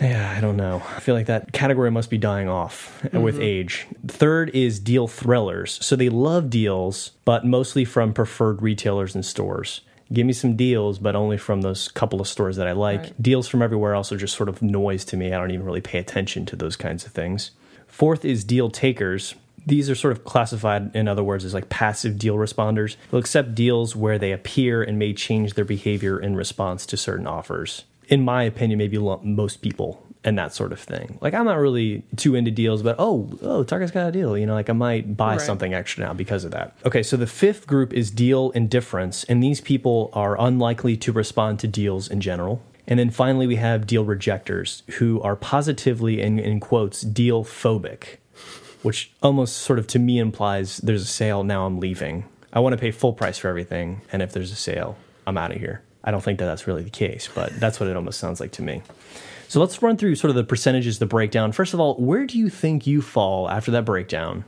Yeah, 0.00 0.34
I 0.36 0.40
don't 0.40 0.56
know. 0.56 0.82
I 0.96 1.00
feel 1.00 1.14
like 1.14 1.26
that 1.26 1.52
category 1.52 1.90
must 1.90 2.10
be 2.10 2.18
dying 2.18 2.48
off 2.48 3.00
mm-hmm. 3.02 3.20
with 3.20 3.40
age. 3.40 3.86
Third 4.06 4.50
is 4.50 4.78
deal 4.78 5.08
thrillers. 5.08 5.84
So 5.84 5.96
they 5.96 6.08
love 6.08 6.50
deals, 6.50 7.12
but 7.24 7.44
mostly 7.44 7.84
from 7.84 8.12
preferred 8.12 8.62
retailers 8.62 9.14
and 9.14 9.24
stores 9.24 9.80
give 10.12 10.26
me 10.26 10.32
some 10.32 10.56
deals, 10.56 10.98
but 10.98 11.14
only 11.14 11.36
from 11.36 11.60
those 11.60 11.88
couple 11.88 12.20
of 12.20 12.28
stores 12.28 12.56
that 12.56 12.66
I 12.66 12.72
like. 12.72 13.00
Right. 13.00 13.22
Deals 13.22 13.48
from 13.48 13.62
everywhere 13.62 13.94
else 13.94 14.12
are 14.12 14.16
just 14.16 14.36
sort 14.36 14.48
of 14.48 14.62
noise 14.62 15.04
to 15.06 15.16
me. 15.16 15.32
I 15.32 15.38
don't 15.38 15.50
even 15.50 15.66
really 15.66 15.80
pay 15.80 15.98
attention 15.98 16.46
to 16.46 16.56
those 16.56 16.76
kinds 16.76 17.04
of 17.04 17.12
things. 17.12 17.50
Fourth 17.86 18.24
is 18.24 18.44
deal 18.44 18.70
takers. 18.70 19.34
These 19.66 19.90
are 19.90 19.94
sort 19.94 20.12
of 20.12 20.24
classified, 20.24 20.94
in 20.94 21.08
other 21.08 21.22
words, 21.22 21.44
as 21.44 21.52
like 21.52 21.68
passive 21.68 22.18
deal 22.18 22.36
responders. 22.36 22.96
They'll 23.10 23.20
accept 23.20 23.54
deals 23.54 23.94
where 23.94 24.18
they 24.18 24.32
appear 24.32 24.82
and 24.82 24.98
may 24.98 25.12
change 25.12 25.54
their 25.54 25.64
behavior 25.64 26.18
in 26.18 26.36
response 26.36 26.86
to 26.86 26.96
certain 26.96 27.26
offers. 27.26 27.84
In 28.08 28.24
my 28.24 28.42
opinion, 28.42 28.78
maybe 28.78 28.98
most 28.98 29.62
people 29.62 30.02
and 30.24 30.36
that 30.38 30.52
sort 30.52 30.72
of 30.72 30.80
thing. 30.80 31.18
Like 31.20 31.34
I'm 31.34 31.44
not 31.44 31.58
really 31.58 32.02
too 32.16 32.34
into 32.34 32.50
deals, 32.50 32.82
but 32.82 32.96
oh, 32.98 33.30
oh, 33.42 33.62
Target's 33.64 33.92
got 33.92 34.08
a 34.08 34.12
deal. 34.12 34.36
You 34.36 34.46
know, 34.46 34.54
like 34.54 34.68
I 34.68 34.72
might 34.72 35.16
buy 35.16 35.32
right. 35.32 35.40
something 35.40 35.74
extra 35.74 36.04
now 36.04 36.12
because 36.12 36.44
of 36.44 36.50
that. 36.52 36.76
Okay, 36.84 37.02
so 37.02 37.16
the 37.16 37.26
fifth 37.26 37.66
group 37.66 37.92
is 37.92 38.10
deal 38.10 38.50
indifference, 38.50 39.24
and 39.24 39.42
these 39.42 39.60
people 39.60 40.10
are 40.12 40.40
unlikely 40.40 40.96
to 40.98 41.12
respond 41.12 41.60
to 41.60 41.68
deals 41.68 42.08
in 42.08 42.20
general. 42.20 42.62
And 42.86 42.98
then 42.98 43.10
finally, 43.10 43.46
we 43.46 43.56
have 43.56 43.86
deal 43.86 44.04
rejectors 44.04 44.82
who 44.92 45.20
are 45.20 45.36
positively, 45.36 46.22
in, 46.22 46.38
in 46.38 46.58
quotes, 46.58 47.02
deal 47.02 47.44
phobic, 47.44 48.16
which 48.82 49.12
almost 49.22 49.58
sort 49.58 49.78
of 49.78 49.86
to 49.88 49.98
me 49.98 50.18
implies 50.18 50.78
there's 50.78 51.02
a 51.02 51.06
sale, 51.06 51.44
now 51.44 51.66
I'm 51.66 51.80
leaving. 51.80 52.24
I 52.50 52.60
want 52.60 52.72
to 52.72 52.78
pay 52.78 52.90
full 52.90 53.12
price 53.12 53.36
for 53.36 53.48
everything. 53.48 54.00
And 54.10 54.22
if 54.22 54.32
there's 54.32 54.52
a 54.52 54.56
sale, 54.56 54.96
I'm 55.26 55.36
out 55.36 55.52
of 55.52 55.58
here. 55.58 55.82
I 56.08 56.10
don't 56.10 56.22
think 56.24 56.38
that 56.38 56.46
that's 56.46 56.66
really 56.66 56.82
the 56.82 56.88
case, 56.88 57.28
but 57.34 57.52
that's 57.60 57.78
what 57.78 57.86
it 57.90 57.94
almost 57.94 58.18
sounds 58.18 58.40
like 58.40 58.52
to 58.52 58.62
me. 58.62 58.80
So 59.46 59.60
let's 59.60 59.82
run 59.82 59.98
through 59.98 60.14
sort 60.14 60.30
of 60.30 60.36
the 60.36 60.44
percentages, 60.44 60.98
the 60.98 61.04
breakdown. 61.04 61.52
First 61.52 61.74
of 61.74 61.80
all, 61.80 61.96
where 61.96 62.24
do 62.24 62.38
you 62.38 62.48
think 62.48 62.86
you 62.86 63.02
fall 63.02 63.46
after 63.50 63.70
that 63.72 63.84
breakdown 63.84 64.46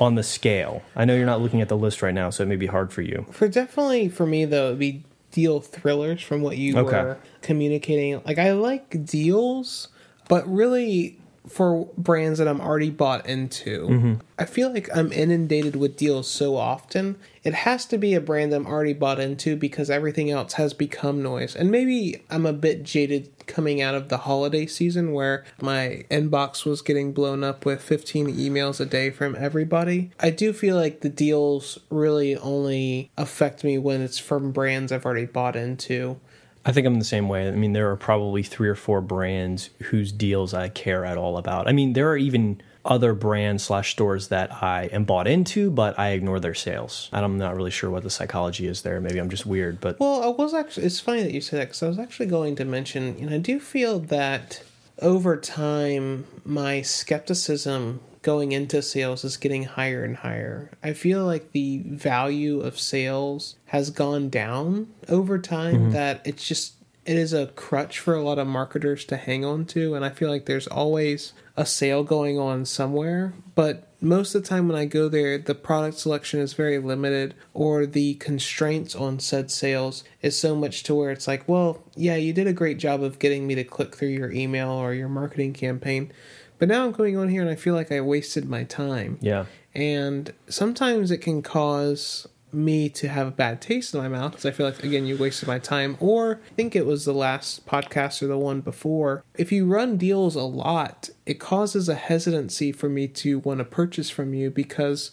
on 0.00 0.16
the 0.16 0.24
scale? 0.24 0.82
I 0.96 1.04
know 1.04 1.14
you're 1.14 1.24
not 1.24 1.40
looking 1.40 1.60
at 1.60 1.68
the 1.68 1.76
list 1.76 2.02
right 2.02 2.12
now, 2.12 2.30
so 2.30 2.42
it 2.42 2.46
may 2.46 2.56
be 2.56 2.66
hard 2.66 2.92
for 2.92 3.02
you. 3.02 3.26
For 3.30 3.46
definitely 3.46 4.08
for 4.08 4.26
me 4.26 4.44
though, 4.44 4.66
it'd 4.66 4.80
be 4.80 5.04
deal 5.30 5.60
thrillers 5.60 6.20
from 6.20 6.42
what 6.42 6.56
you 6.56 6.76
Okay. 6.78 6.90
were 7.00 7.18
communicating. 7.42 8.20
Like 8.26 8.38
I 8.38 8.50
like 8.50 9.04
deals, 9.06 9.86
but 10.28 10.52
really 10.52 11.16
for 11.48 11.86
brands 11.96 12.38
that 12.38 12.48
I'm 12.48 12.60
already 12.60 12.90
bought 12.90 13.26
into, 13.26 13.86
Mm-hmm. 13.88 14.14
I 14.38 14.44
feel 14.44 14.70
like 14.70 14.94
I'm 14.94 15.12
inundated 15.12 15.76
with 15.76 15.96
deals 15.96 16.28
so 16.28 16.56
often. 16.56 17.16
It 17.42 17.54
has 17.54 17.86
to 17.86 17.96
be 17.96 18.12
a 18.12 18.20
brand 18.20 18.52
I'm 18.52 18.66
already 18.66 18.92
bought 18.92 19.18
into 19.18 19.56
because 19.56 19.88
everything 19.88 20.30
else 20.30 20.54
has 20.54 20.74
become 20.74 21.22
noise. 21.22 21.56
And 21.56 21.70
maybe 21.70 22.22
I'm 22.28 22.44
a 22.44 22.52
bit 22.52 22.82
jaded 22.82 23.32
coming 23.46 23.80
out 23.80 23.94
of 23.94 24.08
the 24.08 24.18
holiday 24.18 24.66
season 24.66 25.12
where 25.12 25.44
my 25.60 26.04
inbox 26.10 26.66
was 26.66 26.82
getting 26.82 27.12
blown 27.12 27.44
up 27.44 27.64
with 27.64 27.80
15 27.80 28.26
emails 28.36 28.78
a 28.80 28.84
day 28.84 29.10
from 29.10 29.36
everybody. 29.38 30.10
I 30.20 30.30
do 30.30 30.52
feel 30.52 30.76
like 30.76 31.00
the 31.00 31.08
deals 31.08 31.78
really 31.88 32.36
only 32.36 33.10
affect 33.16 33.64
me 33.64 33.78
when 33.78 34.02
it's 34.02 34.18
from 34.18 34.50
brands 34.52 34.92
I've 34.92 35.06
already 35.06 35.26
bought 35.26 35.56
into. 35.56 36.20
I 36.66 36.72
think 36.72 36.84
I'm 36.84 36.98
the 36.98 37.04
same 37.04 37.28
way. 37.28 37.46
I 37.46 37.52
mean, 37.52 37.74
there 37.74 37.90
are 37.92 37.96
probably 37.96 38.42
three 38.42 38.68
or 38.68 38.74
four 38.74 39.00
brands 39.00 39.70
whose 39.84 40.10
deals 40.10 40.52
I 40.52 40.68
care 40.68 41.04
at 41.04 41.16
all 41.16 41.38
about. 41.38 41.68
I 41.68 41.72
mean, 41.72 41.92
there 41.92 42.10
are 42.10 42.16
even 42.16 42.60
other 42.84 43.14
brands 43.14 43.62
slash 43.62 43.92
stores 43.92 44.28
that 44.28 44.62
I 44.62 44.86
am 44.86 45.04
bought 45.04 45.28
into, 45.28 45.70
but 45.70 45.96
I 45.96 46.10
ignore 46.10 46.40
their 46.40 46.54
sales. 46.54 47.08
I'm 47.12 47.38
not 47.38 47.54
really 47.54 47.70
sure 47.70 47.88
what 47.88 48.02
the 48.02 48.10
psychology 48.10 48.66
is 48.66 48.82
there. 48.82 49.00
Maybe 49.00 49.18
I'm 49.18 49.30
just 49.30 49.46
weird, 49.46 49.80
but 49.80 50.00
Well, 50.00 50.24
I 50.24 50.28
was 50.28 50.54
actually. 50.54 50.86
It's 50.86 50.98
funny 50.98 51.22
that 51.22 51.32
you 51.32 51.40
say 51.40 51.58
that 51.58 51.68
because 51.68 51.84
I 51.84 51.88
was 51.88 52.00
actually 52.00 52.26
going 52.26 52.56
to 52.56 52.64
mention. 52.64 53.16
You 53.16 53.30
know, 53.30 53.36
I 53.36 53.38
do 53.38 53.60
feel 53.60 54.00
that 54.00 54.60
over 55.00 55.36
time, 55.36 56.26
my 56.44 56.82
skepticism 56.82 58.00
going 58.26 58.50
into 58.50 58.82
sales 58.82 59.24
is 59.24 59.36
getting 59.36 59.62
higher 59.62 60.02
and 60.02 60.16
higher. 60.16 60.68
I 60.82 60.94
feel 60.94 61.24
like 61.24 61.52
the 61.52 61.84
value 61.86 62.60
of 62.60 62.76
sales 62.76 63.54
has 63.66 63.90
gone 63.90 64.30
down 64.30 64.88
over 65.08 65.38
time. 65.38 65.76
Mm-hmm. 65.76 65.90
That 65.92 66.22
it's 66.24 66.46
just 66.46 66.74
it 67.04 67.16
is 67.16 67.32
a 67.32 67.46
crutch 67.46 68.00
for 68.00 68.14
a 68.14 68.22
lot 68.22 68.40
of 68.40 68.48
marketers 68.48 69.04
to 69.06 69.16
hang 69.16 69.44
on 69.44 69.64
to, 69.66 69.94
and 69.94 70.04
I 70.04 70.10
feel 70.10 70.28
like 70.28 70.46
there's 70.46 70.66
always 70.66 71.34
a 71.56 71.64
sale 71.64 72.02
going 72.02 72.36
on 72.36 72.64
somewhere, 72.64 73.32
but 73.54 73.86
most 74.00 74.34
of 74.34 74.42
the 74.42 74.48
time 74.48 74.68
when 74.68 74.76
I 74.76 74.84
go 74.84 75.08
there, 75.08 75.38
the 75.38 75.54
product 75.54 75.98
selection 75.98 76.40
is 76.40 76.52
very 76.52 76.78
limited, 76.78 77.34
or 77.54 77.86
the 77.86 78.14
constraints 78.14 78.96
on 78.96 79.20
said 79.20 79.52
sales 79.52 80.02
is 80.20 80.38
so 80.38 80.56
much 80.56 80.82
to 80.82 80.94
where 80.96 81.12
it's 81.12 81.28
like, 81.28 81.48
well, 81.48 81.82
yeah, 81.94 82.16
you 82.16 82.32
did 82.32 82.48
a 82.48 82.52
great 82.52 82.78
job 82.78 83.02
of 83.02 83.20
getting 83.20 83.46
me 83.46 83.54
to 83.54 83.64
click 83.64 83.94
through 83.94 84.08
your 84.08 84.32
email 84.32 84.70
or 84.70 84.92
your 84.92 85.08
marketing 85.08 85.52
campaign, 85.52 86.12
but 86.58 86.68
now 86.68 86.84
I'm 86.84 86.92
going 86.92 87.16
on 87.16 87.28
here 87.28 87.40
and 87.42 87.50
I 87.50 87.54
feel 87.54 87.74
like 87.74 87.90
I 87.92 88.00
wasted 88.00 88.48
my 88.48 88.64
time. 88.64 89.18
yeah. 89.20 89.46
And 89.74 90.32
sometimes 90.48 91.10
it 91.10 91.18
can 91.18 91.42
cause 91.42 92.26
me 92.50 92.88
to 92.88 93.08
have 93.08 93.26
a 93.26 93.30
bad 93.30 93.60
taste 93.60 93.92
in 93.94 94.00
my 94.00 94.08
mouth 94.08 94.30
because 94.30 94.46
I 94.46 94.50
feel 94.50 94.64
like, 94.64 94.82
again, 94.82 95.04
you 95.04 95.18
wasted 95.18 95.46
my 95.46 95.58
time. 95.58 95.98
Or 96.00 96.40
I 96.50 96.54
think 96.54 96.74
it 96.74 96.86
was 96.86 97.04
the 97.04 97.12
last 97.12 97.66
podcast 97.66 98.22
or 98.22 98.26
the 98.28 98.38
one 98.38 98.62
before. 98.62 99.22
If 99.36 99.52
you 99.52 99.66
run 99.66 99.98
deals 99.98 100.34
a 100.34 100.42
lot, 100.44 101.10
it 101.26 101.34
causes 101.38 101.90
a 101.90 101.94
hesitancy 101.94 102.72
for 102.72 102.88
me 102.88 103.06
to 103.08 103.40
want 103.40 103.58
to 103.58 103.64
purchase 103.64 104.08
from 104.08 104.32
you 104.32 104.50
because 104.50 105.10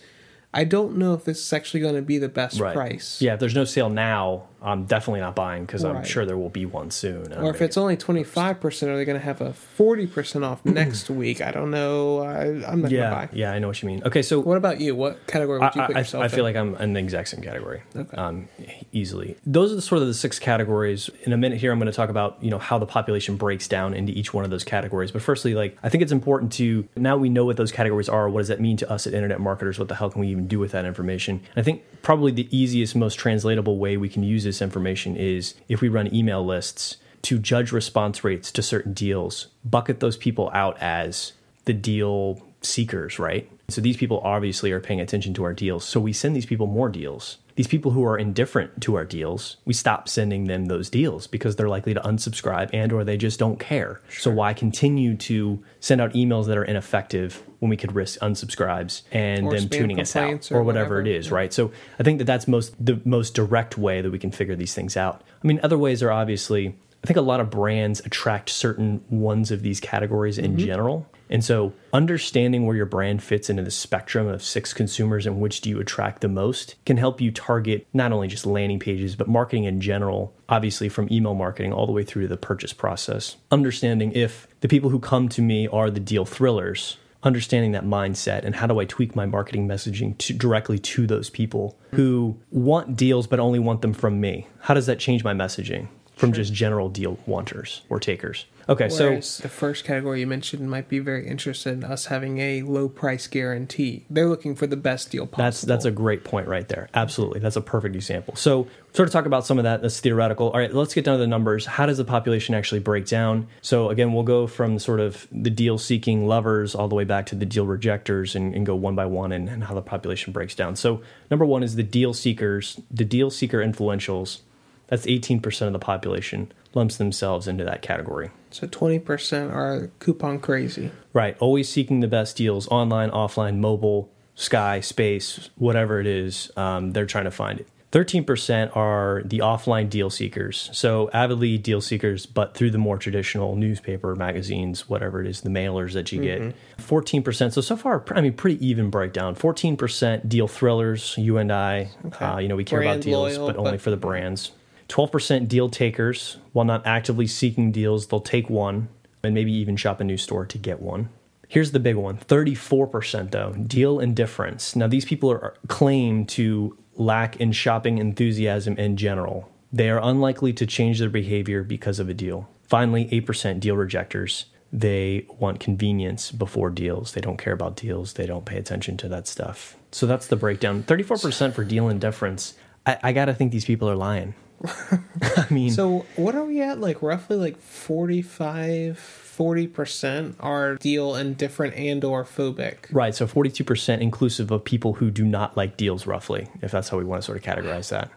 I 0.54 0.64
don't 0.64 0.96
know 0.98 1.14
if 1.14 1.26
this 1.26 1.40
is 1.46 1.52
actually 1.52 1.82
going 1.82 1.96
to 1.96 2.02
be 2.02 2.18
the 2.18 2.30
best 2.30 2.62
Right. 2.62 2.74
price. 2.76 3.22
Yeah, 3.22 3.34
if 3.34 3.42
there's 3.42 3.56
no 3.56 3.66
sale 3.66 3.90
now, 3.90 4.44
I'm 4.64 4.86
definitely 4.86 5.20
not 5.20 5.36
buying 5.36 5.66
because 5.66 5.84
I'm 5.84 6.04
sure 6.06 6.26
there 6.26 6.38
will 6.38 6.50
be 6.50 6.66
one 6.66 6.90
soon. 6.90 7.34
Or 7.34 7.50
if 7.52 7.62
it's 7.62 7.76
only 7.78 7.98
25%, 7.98 8.88
are 8.88 8.96
they 8.98 9.04
going 9.06 9.20
to 9.20 9.24
have 9.26 9.42
a 9.42 9.54
40% 9.78 10.46
off 10.46 10.64
next 10.66 11.10
week? 11.10 11.42
I 11.42 11.52
don't 11.52 11.70
know. 11.70 12.20
I, 12.20 12.44
I'm 12.46 12.82
not 12.82 12.90
going 12.90 13.04
to 13.04 13.10
buy. 13.12 13.30
yeah, 13.34 13.52
I 13.52 13.60
know 13.60 13.68
what 13.68 13.82
you 13.82 13.88
mean. 13.88 14.02
Okay, 14.06 14.22
so 14.22 14.40
What 14.40 14.58
about 14.58 14.80
you? 14.80 14.96
What 14.96 15.28
category 15.28 15.60
would 15.60 15.76
you 15.76 15.82
I, 15.82 15.88
put 15.88 15.96
I- 15.98 16.00
yourself 16.00 16.22
I 16.22 16.26
in? 16.26 16.32
feel 16.32 16.44
like 16.46 16.56
I'm 16.56 16.76
in 16.76 16.94
the 16.94 17.00
exact 17.02 17.28
same 17.30 17.42
category, 17.42 17.82
Okay. 17.96 18.16
um, 18.18 18.48
easily. 18.92 19.36
Those 19.46 19.72
are 19.72 19.76
the 19.76 19.82
sort 19.82 20.02
of 20.02 20.08
the 20.08 20.14
six 20.14 20.40
categories. 20.40 21.10
In 21.24 21.34
a 21.34 21.38
minute 21.38 21.58
here, 21.60 21.72
I'm 21.72 21.80
going 21.80 21.92
to 21.92 21.96
talk 21.96 22.10
about 22.10 22.38
you 22.42 22.50
know 22.50 22.60
how 22.60 22.78
the 22.78 22.86
population 22.86 23.36
breaks 23.36 23.68
down 23.68 23.94
into 23.94 24.14
each 24.14 24.34
one 24.34 24.46
of 24.46 24.50
those 24.52 24.64
categories. 24.64 25.12
But 25.12 25.22
firstly, 25.22 25.56
like 25.56 25.78
I 25.84 25.90
think 25.90 26.02
it's 26.04 26.12
important 26.12 26.54
to 26.54 26.88
now 26.96 27.18
we 27.18 27.30
know 27.30 27.46
what 27.46 27.58
those 27.58 27.72
categories 27.72 28.08
are. 28.10 28.30
What 28.30 28.40
does 28.40 28.48
that 28.48 28.62
mean 28.62 28.78
to 28.78 28.90
us 28.90 29.08
at 29.08 29.14
internet 29.14 29.40
marketers? 29.42 29.78
What 29.80 29.88
the 29.90 29.96
hell 29.96 30.10
can 30.10 30.22
we 30.22 30.28
even 30.30 30.48
do 30.48 30.60
with 30.60 30.72
that 30.72 30.86
information? 30.86 31.42
And 31.56 31.58
I 31.58 31.64
think 31.64 31.84
probably 32.02 32.32
the 32.32 32.48
easiest, 32.56 32.96
most 32.96 33.16
translatable 33.16 33.78
way 33.78 33.98
we 33.98 34.10
can 34.10 34.24
use 34.24 34.44
this 34.44 34.53
information 34.62 35.16
is 35.16 35.56
if 35.68 35.82
we 35.82 35.90
run 35.90 36.14
email 36.14 36.46
lists 36.46 36.98
to 37.24 37.40
judge 37.40 37.72
response 37.72 38.24
rates 38.24 38.52
to 38.52 38.62
certain 38.62 38.94
deals, 38.94 39.48
bucket 39.64 40.00
those 40.00 40.18
people 40.18 40.52
out 40.54 40.78
as 40.82 41.34
the 41.66 41.74
deal 41.74 42.42
seekers, 42.62 43.20
right? 43.20 43.50
So 43.70 43.82
these 43.82 43.98
people 43.98 44.20
obviously 44.20 44.72
are 44.72 44.80
paying 44.80 45.00
attention 45.02 45.34
to 45.36 45.44
our 45.44 45.54
deals. 45.54 45.86
So 45.86 46.00
we 46.00 46.14
send 46.14 46.36
these 46.36 46.46
people 46.46 46.68
more 46.68 46.90
deals. 46.90 47.38
These 47.56 47.68
people 47.68 47.92
who 47.92 48.04
are 48.04 48.18
indifferent 48.18 48.82
to 48.82 48.96
our 48.96 49.06
deals, 49.06 49.58
we 49.66 49.74
stop 49.74 50.10
sending 50.10 50.46
them 50.46 50.66
those 50.66 50.90
deals 50.90 51.28
because 51.28 51.56
they're 51.56 51.70
likely 51.70 51.94
to 51.94 52.00
unsubscribe 52.02 52.70
and 52.74 52.92
or 52.92 53.04
they 53.04 53.18
just 53.18 53.40
don't 53.40 53.60
care. 53.60 54.02
So 54.18 54.32
why 54.32 54.54
continue 54.54 55.16
to 55.18 55.64
send 55.80 56.02
out 56.02 56.14
emails 56.14 56.48
that 56.48 56.58
are 56.58 56.64
ineffective 56.64 57.44
when 57.60 57.70
we 57.70 57.78
could 57.78 57.94
risk 57.94 58.20
unsubscribes 58.20 59.04
and 59.12 59.46
Or 59.46 59.54
them 59.54 59.70
tuning 59.70 60.00
us 60.00 60.16
out 60.16 60.52
or, 60.52 60.58
or 60.58 60.64
whatever, 60.64 60.96
whatever. 60.96 61.02
it 61.02 61.08
is, 61.08 61.32
right? 61.32 61.54
So 61.54 61.72
I 62.00 62.04
think 62.04 62.18
that 62.18 62.26
that's 62.26 62.48
most 62.48 62.74
the 62.84 63.00
most 63.06 63.36
direct 63.36 63.78
way 63.78 64.02
that 64.02 64.12
we 64.12 64.20
can 64.20 64.32
figure 64.32 64.56
these 64.56 64.74
things 64.74 64.98
out. 64.98 65.22
I 65.44 65.48
mean, 65.48 65.60
other 65.62 65.78
ways 65.78 66.02
are 66.02 66.12
obviously 66.12 66.76
I 67.04 67.08
think 67.08 67.18
a 67.18 67.22
lot 67.22 67.42
of 67.42 67.50
brands 67.50 68.00
attract 68.00 68.50
certain 68.50 69.04
ones 69.10 69.52
of 69.52 69.62
these 69.62 69.80
categories 69.82 70.38
in 70.38 70.56
mm-hmm. 70.56 70.66
general. 70.66 71.10
And 71.30 71.44
so 71.44 71.74
understanding 71.92 72.66
where 72.66 72.76
your 72.76 72.86
brand 72.86 73.24
fits 73.24 73.50
into 73.50 73.64
the 73.64 73.72
spectrum 73.72 74.28
of 74.28 74.44
six 74.44 74.74
consumers 74.74 75.26
and 75.26 75.40
which 75.40 75.62
do 75.62 75.70
you 75.70 75.80
attract 75.80 76.22
the 76.22 76.28
most 76.28 76.76
can 76.86 76.98
help 76.98 77.22
you 77.22 77.32
target 77.32 77.88
not 77.94 78.12
only 78.12 78.28
just 78.28 78.46
landing 78.46 78.80
pages, 78.80 79.16
but 79.16 79.28
marketing 79.28 79.64
in 79.64 79.82
general, 79.82 80.34
obviously 80.50 80.90
from 80.90 81.12
email 81.12 81.34
marketing 81.34 81.74
all 81.74 81.86
the 81.86 81.92
way 81.92 82.04
through 82.04 82.24
to 82.24 82.28
the 82.28 82.38
purchase 82.38 82.74
process. 82.74 83.38
Understanding 83.52 84.12
if 84.14 84.48
the 84.62 84.68
people 84.68 84.90
who 84.90 85.00
come 85.00 85.30
to 85.30 85.42
me 85.42 85.68
are 85.68 85.90
the 85.90 86.00
deal 86.00 86.26
thrillers, 86.26 86.98
understanding 87.24 87.72
that 87.72 87.86
mindset 87.86 88.44
and 88.44 88.56
how 88.56 88.68
do 88.68 88.80
I 88.80 88.86
tweak 88.86 89.16
my 89.16 89.26
marketing 89.26 89.68
messaging 89.68 90.18
to 90.20 90.34
directly 90.34 90.78
to 90.78 91.08
those 91.08 91.30
people 91.30 91.78
who 91.92 92.38
want 92.52 92.98
deals 92.98 93.28
but 93.28 93.40
only 93.40 93.60
want 93.60 93.82
them 93.82 93.94
from 93.94 94.20
me. 94.20 94.48
How 94.60 94.74
does 94.74 94.86
that 94.88 95.00
change 95.00 95.24
my 95.24 95.34
messaging 95.34 95.88
from 96.16 96.34
just 96.34 96.54
general 96.54 96.90
deal 96.90 97.18
wanters 97.26 97.82
or 97.90 98.00
takers? 98.00 98.46
Okay, 98.70 98.88
Whereas 98.90 99.28
so 99.28 99.44
the 99.44 99.50
first 99.50 99.84
category 99.84 100.22
you 100.22 100.28
mentioned 100.28 100.70
might 100.70 100.88
be 100.88 101.00
very 101.00 101.28
interested 101.28 101.74
in 101.74 101.84
us 101.84 102.06
having 102.06 102.40
a 102.40 102.62
low 102.62 102.88
price 102.88 103.28
guarantee. 103.28 104.06
They're 104.10 104.30
looking 104.30 104.56
for 104.56 104.68
the 104.68 104.78
best 104.78 105.12
deal 105.12 105.26
possible. 105.26 105.44
That's 105.44 105.62
that's 105.62 105.86
a 105.86 105.92
great 105.92 106.24
point 106.24 106.48
right 106.48 106.68
there. 106.68 106.90
Absolutely, 106.94 107.40
that's 107.40 107.56
a 107.56 107.62
perfect 107.62 107.96
example. 107.96 108.36
So, 108.36 108.68
sort 108.94 109.08
of 109.08 109.14
talk 109.14 109.26
about 109.26 109.46
some 109.46 109.58
of 109.58 109.64
that. 109.66 109.82
That's 109.82 110.00
theoretical. 110.00 110.50
All 110.52 110.60
right, 110.60 110.74
let's 110.74 110.94
get 110.94 111.04
down 111.04 111.16
to 111.16 111.20
the 111.20 111.28
numbers. 111.28 111.66
How 111.66 111.86
does 111.86 111.98
the 111.98 112.06
population 112.06 112.56
actually 112.56 112.80
break 112.80 113.06
down? 113.06 113.48
So, 113.62 113.90
again, 113.90 114.14
we'll 114.14 114.24
go 114.24 114.48
from 114.48 114.80
sort 114.80 115.00
of 115.00 115.28
the 115.32 115.50
deal 115.50 115.78
seeking 115.78 116.26
lovers 116.26 116.74
all 116.74 116.88
the 116.88 116.96
way 116.96 117.04
back 117.04 117.26
to 117.28 117.36
the 117.36 117.46
deal 117.46 117.66
rejectors, 117.66 118.36
and, 118.36 118.56
and 118.56 118.66
go 118.66 118.76
one 118.76 118.96
by 118.96 119.06
one 119.06 119.32
and, 119.32 119.50
and 119.50 119.66
how 119.66 119.74
the 119.74 119.82
population 119.82 120.32
breaks 120.32 120.56
down. 120.56 120.76
So, 120.76 121.02
number 121.30 121.46
one 121.46 121.64
is 121.64 121.76
the 121.76 121.84
deal 121.84 122.14
seekers, 122.14 122.80
the 122.90 123.06
deal 123.06 123.30
seeker 123.30 123.60
influentials. 123.60 124.40
That's 124.88 125.06
18% 125.06 125.68
of 125.68 125.74
the 125.74 125.80
population 125.80 126.52
lumps 126.76 126.98
themselves 126.98 127.48
into 127.48 127.64
that 127.64 127.82
category. 127.82 128.32
So 128.54 128.68
twenty 128.68 129.00
percent 129.00 129.52
are 129.52 129.90
coupon 130.00 130.40
crazy. 130.40 130.92
Right. 131.14 131.38
Always 131.40 131.70
seeking 131.70 132.00
the 132.00 132.08
best 132.08 132.36
deals 132.38 132.68
online, 132.70 133.12
offline, 133.12 133.58
mobile, 133.58 134.10
sky, 134.36 134.80
space, 134.80 135.50
whatever 135.58 136.00
it 136.00 136.08
is, 136.08 136.52
um, 136.58 136.92
they're 136.92 137.06
trying 137.06 137.26
to 137.26 137.32
find 137.32 137.60
it. 137.60 137.68
13% 137.94 138.76
are 138.76 139.22
the 139.24 139.38
offline 139.38 139.88
deal 139.88 140.10
seekers. 140.10 140.72
So, 140.74 141.12
avidly 141.14 141.60
deal 141.60 141.80
seekers, 141.80 142.26
but 142.26 142.56
through 142.56 142.72
the 142.72 142.80
more 142.80 142.98
traditional 142.98 143.56
newspaper, 143.56 144.16
magazines, 144.16 144.90
whatever 144.90 145.22
it 145.22 145.28
is, 145.28 145.42
the 145.42 145.52
mailers 145.52 145.94
that 145.94 146.12
you 146.12 146.20
get. 146.20 146.56
14%. 146.80 147.54
So, 147.54 147.62
so 147.62 147.78
far, 147.78 148.04
I 148.10 148.22
mean, 148.22 148.34
pretty 148.34 148.66
even 148.66 148.90
breakdown. 148.90 149.36
14% 149.36 150.28
deal 150.28 150.48
thrillers, 150.48 151.16
you 151.20 151.38
and 151.38 151.52
I. 151.52 151.92
Uh, 152.20 152.40
you 152.40 152.48
know, 152.48 152.56
we 152.56 152.64
care 152.64 152.80
Brand 152.80 152.96
about 152.96 153.04
deals, 153.04 153.38
loyal, 153.38 153.48
but 153.48 153.58
only 153.58 153.72
but- 153.74 153.82
for 153.82 153.92
the 153.92 153.98
brands. 153.98 154.52
12% 154.94 155.48
deal 155.48 155.70
takers. 155.70 156.38
While 156.52 156.66
not 156.66 156.86
actively 156.86 157.26
seeking 157.26 157.72
deals, 157.72 158.08
they'll 158.08 158.22
take 158.22 158.48
one 158.48 158.90
and 159.24 159.34
maybe 159.34 159.52
even 159.52 159.76
shop 159.76 160.00
a 160.00 160.04
new 160.04 160.18
store 160.18 160.46
to 160.46 160.58
get 160.60 160.82
one. 160.82 161.10
Here's 161.48 161.72
the 161.72 161.80
big 161.80 161.96
one 161.96 162.20
34% 162.20 163.32
though, 163.32 163.54
deal 163.54 164.00
indifference. 164.00 164.76
Now, 164.76 164.88
these 164.88 165.06
people 165.06 165.32
are 165.32 165.56
claim 165.68 166.26
to 166.28 166.78
lack 166.96 167.38
in 167.38 167.52
shopping 167.54 167.98
enthusiasm 167.98 168.78
in 168.78 168.96
general. 168.96 169.50
They 169.72 169.90
are 169.90 170.00
unlikely 170.00 170.54
to 170.54 170.68
change 170.68 171.00
their 171.00 171.10
behavior 171.10 171.64
because 171.64 171.98
of 172.00 172.08
a 172.08 172.14
deal. 172.14 172.48
Finally, 172.62 173.06
8% 173.08 173.60
deal 173.60 173.76
rejectors. 173.76 174.46
They 174.72 175.26
want 175.40 175.60
convenience 175.60 176.32
before 176.32 176.70
deals. 176.70 177.14
They 177.14 177.22
don't 177.22 177.38
care 177.38 177.54
about 177.54 177.76
deals. 177.76 178.14
They 178.14 178.28
don't 178.28 178.46
pay 178.46 178.58
attention 178.58 178.98
to 178.98 179.08
that 179.10 179.28
stuff. 179.28 179.76
So 179.92 180.06
that's 180.06 180.28
the 180.28 180.36
breakdown. 180.36 180.84
34% 180.84 181.54
for 181.54 181.64
deal 181.64 181.90
indifference. 181.90 182.54
I, 182.86 183.00
I 183.02 183.12
got 183.12 183.26
to 183.26 183.34
think 183.34 183.52
these 183.52 183.66
people 183.66 183.90
are 183.90 183.96
lying. 183.96 184.36
I 185.22 185.48
mean, 185.50 185.72
so 185.72 186.06
what 186.16 186.36
are 186.36 186.44
we 186.44 186.62
at? 186.62 186.80
Like 186.80 187.02
roughly 187.02 187.38
like 187.38 187.58
45, 187.58 188.98
40% 188.98 190.36
are 190.40 190.76
deal 190.76 191.16
indifferent 191.16 191.76
and 191.76 192.04
or 192.04 192.24
phobic. 192.24 192.76
Right. 192.92 193.14
So 193.14 193.28
42% 193.28 194.00
inclusive 194.00 194.52
of 194.52 194.64
people 194.64 194.94
who 194.94 195.12
do 195.12 195.26
not 195.26 195.58
like 195.58 195.76
deals, 195.78 196.08
roughly, 196.08 196.48
if 196.62 196.72
that's 196.72 196.90
how 196.90 196.98
we 196.98 197.04
want 197.04 197.22
to 197.22 197.26
sort 197.26 197.38
of 197.38 197.44
categorize 197.44 197.90
that. 197.90 198.10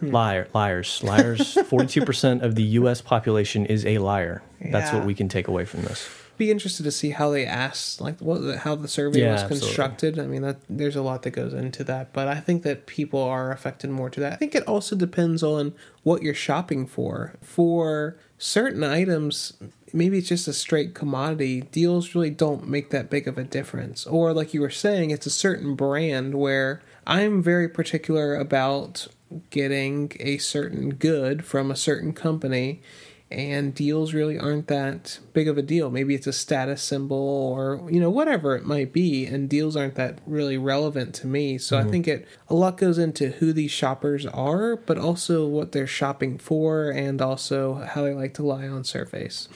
Hmm. 0.00 0.10
Liar, 0.10 0.48
liars, 0.54 1.02
liars. 1.02 1.40
42% 1.54 2.42
of 2.42 2.54
the 2.54 2.62
U.S. 2.62 3.00
population 3.00 3.66
is 3.66 3.84
a 3.84 3.98
liar. 3.98 4.42
That's 4.60 4.92
what 4.92 5.04
we 5.04 5.14
can 5.14 5.28
take 5.28 5.48
away 5.48 5.64
from 5.64 5.82
this 5.82 6.21
be 6.42 6.50
interested 6.50 6.82
to 6.82 6.90
see 6.90 7.10
how 7.10 7.30
they 7.30 7.46
asked, 7.46 8.00
like 8.00 8.18
what 8.18 8.58
how 8.58 8.74
the 8.74 8.88
survey 8.88 9.20
yeah, 9.20 9.32
was 9.32 9.44
constructed. 9.44 10.18
Absolutely. 10.18 10.24
I 10.24 10.40
mean, 10.40 10.42
that 10.42 10.58
there's 10.68 10.96
a 10.96 11.02
lot 11.02 11.22
that 11.22 11.30
goes 11.30 11.54
into 11.54 11.84
that, 11.84 12.12
but 12.12 12.26
I 12.26 12.40
think 12.40 12.64
that 12.64 12.86
people 12.86 13.22
are 13.22 13.52
affected 13.52 13.90
more 13.90 14.10
to 14.10 14.20
that. 14.20 14.32
I 14.32 14.36
think 14.36 14.54
it 14.54 14.66
also 14.66 14.96
depends 14.96 15.42
on 15.42 15.74
what 16.02 16.22
you're 16.22 16.34
shopping 16.34 16.86
for. 16.86 17.34
For 17.40 18.16
certain 18.38 18.82
items, 18.82 19.52
maybe 19.92 20.18
it's 20.18 20.28
just 20.28 20.48
a 20.48 20.52
straight 20.52 20.94
commodity. 20.94 21.60
Deals 21.60 22.14
really 22.14 22.30
don't 22.30 22.66
make 22.66 22.90
that 22.90 23.08
big 23.08 23.28
of 23.28 23.38
a 23.38 23.44
difference. 23.44 24.04
Or 24.04 24.32
like 24.32 24.52
you 24.52 24.60
were 24.60 24.70
saying, 24.70 25.10
it's 25.10 25.26
a 25.26 25.30
certain 25.30 25.76
brand 25.76 26.34
where 26.34 26.82
I'm 27.06 27.40
very 27.42 27.68
particular 27.68 28.34
about 28.34 29.06
getting 29.50 30.12
a 30.18 30.38
certain 30.38 30.90
good 30.90 31.44
from 31.44 31.70
a 31.70 31.76
certain 31.76 32.12
company 32.12 32.82
and 33.32 33.74
deals 33.74 34.14
really 34.14 34.38
aren't 34.38 34.68
that 34.68 35.18
big 35.32 35.48
of 35.48 35.58
a 35.58 35.62
deal. 35.62 35.90
Maybe 35.90 36.14
it's 36.14 36.26
a 36.26 36.32
status 36.32 36.82
symbol 36.82 37.16
or 37.16 37.88
you 37.90 38.00
know 38.00 38.10
whatever 38.10 38.54
it 38.56 38.64
might 38.64 38.92
be, 38.92 39.26
and 39.26 39.48
deals 39.48 39.76
aren't 39.76 39.94
that 39.96 40.18
really 40.26 40.58
relevant 40.58 41.14
to 41.16 41.26
me. 41.26 41.58
So 41.58 41.76
mm-hmm. 41.76 41.88
I 41.88 41.90
think 41.90 42.08
it 42.08 42.28
a 42.48 42.54
lot 42.54 42.76
goes 42.76 42.98
into 42.98 43.30
who 43.30 43.52
these 43.52 43.70
shoppers 43.70 44.26
are, 44.26 44.76
but 44.76 44.98
also 44.98 45.46
what 45.46 45.72
they're 45.72 45.86
shopping 45.86 46.38
for, 46.38 46.90
and 46.90 47.20
also 47.20 47.74
how 47.74 48.02
they 48.02 48.14
like 48.14 48.34
to 48.34 48.42
lie 48.42 48.68
on 48.68 48.84
surface. 48.84 49.48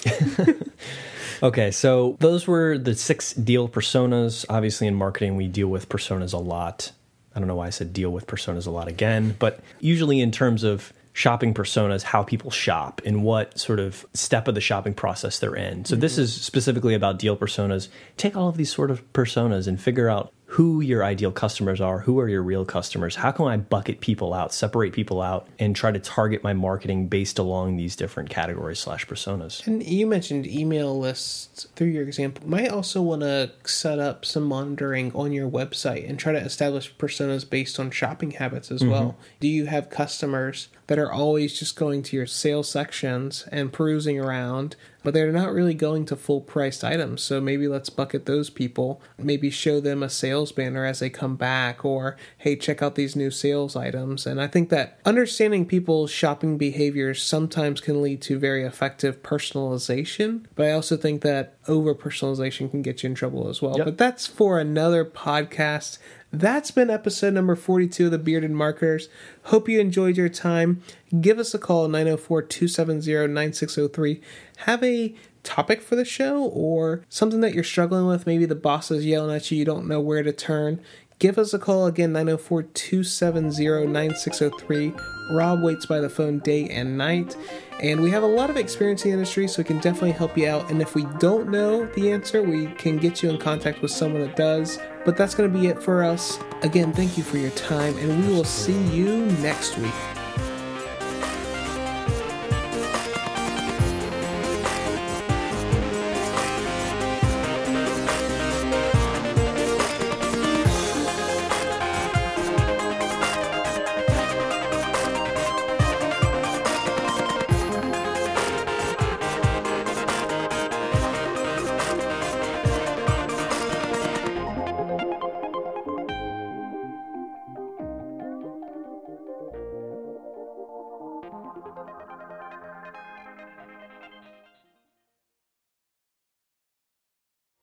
okay, 1.43 1.71
so 1.71 2.17
those 2.21 2.47
were 2.47 2.79
the 2.79 2.95
six 2.95 3.33
deal 3.35 3.69
personas. 3.69 4.45
Obviously, 4.49 4.87
in 4.87 4.95
marketing, 4.95 5.37
we 5.37 5.49
deal 5.49 5.69
with 5.69 5.89
personas 5.89 6.33
a 6.33 6.39
lot. 6.39 6.93
I 7.35 7.39
don't 7.39 7.49
know 7.49 7.57
why 7.57 7.67
I 7.67 7.71
said 7.71 7.93
deal 7.93 8.11
with 8.11 8.27
personas 8.27 8.67
a 8.67 8.71
lot 8.71 8.89
again, 8.89 9.37
but 9.39 9.61
usually 9.79 10.21
in 10.21 10.31
terms 10.31 10.65
of 10.65 10.95
shopping 11.17 11.55
personas, 11.55 12.03
how 12.03 12.23
people 12.23 12.51
shop, 12.51 13.01
and 13.07 13.23
what 13.23 13.59
sort 13.59 13.81
of 13.81 14.05
step 14.13 14.47
of 14.49 14.55
the 14.55 14.61
shopping 14.61 14.93
process 14.93 15.39
they're 15.39 15.57
in. 15.57 15.83
So, 15.87 15.95
mm-hmm. 15.95 16.03
this 16.03 16.19
is 16.19 16.35
specifically 16.35 16.93
about 16.93 17.19
deal 17.19 17.39
personas. 17.39 17.89
Take 18.19 18.37
all 18.37 18.51
of 18.51 18.59
these 18.59 18.71
sort 18.71 18.91
of 18.91 19.11
personas 19.15 19.67
and 19.67 19.81
figure 19.81 20.11
out 20.11 20.31
who 20.51 20.81
your 20.81 21.05
ideal 21.05 21.33
customers 21.33 21.81
are, 21.81 22.01
who 22.01 22.21
are 22.21 22.29
your 22.29 22.43
real 22.43 22.65
customers, 22.65 23.17
how 23.17 23.33
can 23.33 23.47
I 23.47 23.57
bucket 23.57 24.01
people 24.01 24.33
out, 24.33 24.55
separate 24.55 24.93
people 24.93 25.21
out, 25.21 25.49
and 25.59 25.75
try 25.75 25.91
to 25.91 25.99
target 25.99 26.45
my 26.45 26.53
marketing 26.53 27.09
based 27.09 27.39
along 27.39 27.77
these 27.77 27.97
different 27.97 28.31
categories 28.31 28.79
slash 28.79 29.07
personas. 29.09 29.67
And 29.67 29.83
you 29.83 30.07
mentioned 30.07 30.47
email 30.47 30.97
lists 30.97 31.67
through 31.75 31.89
your 31.89 32.05
example. 32.05 32.49
Might 32.49 32.71
also 32.71 33.03
want 33.03 33.23
to 33.23 33.51
set 33.65 33.99
up 33.99 34.25
some 34.25 34.45
monitoring 34.45 35.13
on 35.15 35.33
your 35.33 35.51
website 35.51 36.09
and 36.09 36.17
try 36.17 36.33
to 36.33 36.39
establish 36.39 36.95
personas 36.95 37.49
based 37.49 37.81
on 37.81 37.91
shopping 37.91 38.31
habits 38.31 38.71
as 38.71 38.83
mm-hmm. 38.83 38.93
well. 38.93 39.17
Do 39.41 39.49
you 39.49 39.67
have 39.67 39.91
customers 39.91 40.69
that 40.87 40.99
are 40.99 41.11
always 41.11 41.59
just 41.59 41.75
going 41.75 42.05
to 42.05 42.17
your 42.17 42.27
sales 42.27 42.71
sections 42.71 43.49
and 43.51 43.73
perusing 43.73 44.21
around? 44.21 44.77
But 45.07 45.15
they're 45.15 45.31
not 45.31 45.53
really 45.53 45.73
going 45.73 46.05
to 46.05 46.17
full 46.17 46.41
priced 46.41 46.83
items. 46.83 47.23
So 47.23 47.41
maybe 47.41 47.69
let's 47.69 47.91
bucket 47.91 48.27
those 48.27 48.51
people, 48.51 49.01
maybe 49.17 49.51
show 49.51 49.79
them 49.79 50.03
a 50.03 50.11
sales 50.11 50.51
banner 50.51 50.85
as 50.85 50.99
they 50.99 51.11
come 51.11 51.37
back, 51.37 51.85
or 51.85 52.17
hey, 52.39 52.57
check 52.57 52.83
out 52.83 52.97
these 52.97 53.15
new 53.15 53.31
sales 53.31 53.77
items. 53.77 54.27
And 54.27 54.43
I 54.43 54.49
think 54.49 54.69
that 54.71 54.99
understanding 55.05 55.65
people's 55.65 56.11
shopping 56.11 56.59
behaviors 56.59 57.23
sometimes 57.23 57.81
can 57.81 58.03
lead 58.03 58.21
to 58.23 58.37
very 58.37 58.65
effective 58.65 59.23
personalization, 59.23 60.47
but 60.57 60.67
I 60.67 60.73
also 60.73 60.97
think 60.97 61.23
that 61.23 61.57
over 61.69 61.95
personalization 61.95 62.69
can 62.69 62.83
get 62.83 63.05
you 63.05 63.11
in 63.11 63.15
trouble 63.15 63.49
as 63.49 63.63
well. 63.63 63.77
Yep. 63.77 63.85
But 63.85 63.99
that's 63.99 64.27
for 64.27 64.59
another 64.59 65.05
podcast. 65.05 65.99
That's 66.33 66.71
been 66.71 66.91
episode 66.91 67.35
number 67.35 67.55
42 67.55 68.07
of 68.07 68.11
the 68.11 68.19
Bearded 68.19 68.51
Marketers. 68.51 69.09
Hope 69.45 69.69
you 69.69 69.81
enjoyed 69.81 70.17
your 70.17 70.29
time. 70.29 70.83
Give 71.21 71.39
us 71.39 71.55
a 71.55 71.59
call 71.59 71.89
904 71.89 72.43
270 72.43 73.29
9603. 73.29 74.21
Have 74.61 74.83
a 74.83 75.15
topic 75.43 75.81
for 75.81 75.97
the 75.97 76.05
show 76.05 76.43
or 76.43 77.05
something 77.09 77.41
that 77.41 77.55
you're 77.55 77.65
struggling 77.65 78.07
with. 78.07 78.27
Maybe 78.27 78.47
the 78.47 78.55
boss 78.55 78.91
is 78.91 79.07
yelling 79.07 79.35
at 79.35 79.51
you, 79.51 79.59
you 79.59 79.65
don't 79.65 79.87
know 79.87 80.01
where 80.01 80.23
to 80.23 80.33
turn. 80.33 80.81
Give 81.19 81.39
us 81.39 81.55
a 81.55 81.59
call 81.59 81.87
again, 81.87 82.13
904 82.13 82.65
270 82.65 83.87
9603. 83.87 84.93
Rob 85.31 85.63
waits 85.63 85.87
by 85.87 85.99
the 85.99 86.11
phone 86.11 86.41
day 86.41 86.69
and 86.69 86.99
night. 86.99 87.37
And 87.81 88.03
we 88.03 88.11
have 88.11 88.23
a 88.23 88.27
lot 88.27 88.51
of 88.51 88.57
experience 88.59 89.05
in 89.05 89.11
the 89.11 89.15
industry, 89.15 89.49
so 89.49 89.61
we 89.61 89.65
can 89.65 89.79
definitely 89.79 90.13
help 90.13 90.37
you 90.37 90.47
out. 90.47 90.71
And 90.71 90.83
if 90.83 90.95
we 90.95 91.05
don't 91.19 91.51
know 91.51 91.87
the 91.95 92.13
answer, 92.13 92.43
we 92.43 92.67
can 92.75 92.99
get 92.99 93.23
you 93.23 93.31
in 93.31 93.39
contact 93.39 93.81
with 93.81 93.91
someone 93.91 94.23
that 94.23 94.37
does. 94.37 94.79
But 95.05 95.17
that's 95.17 95.35
going 95.35 95.51
to 95.51 95.59
be 95.59 95.69
it 95.69 95.83
for 95.83 96.03
us. 96.03 96.39
Again, 96.63 96.93
thank 96.93 97.17
you 97.17 97.25
for 97.25 97.39
your 97.39 97.51
time, 97.51 97.97
and 97.99 98.27
we 98.27 98.35
will 98.35 98.45
see 98.45 98.79
you 98.89 99.27
next 99.41 99.79
week. 99.79 100.16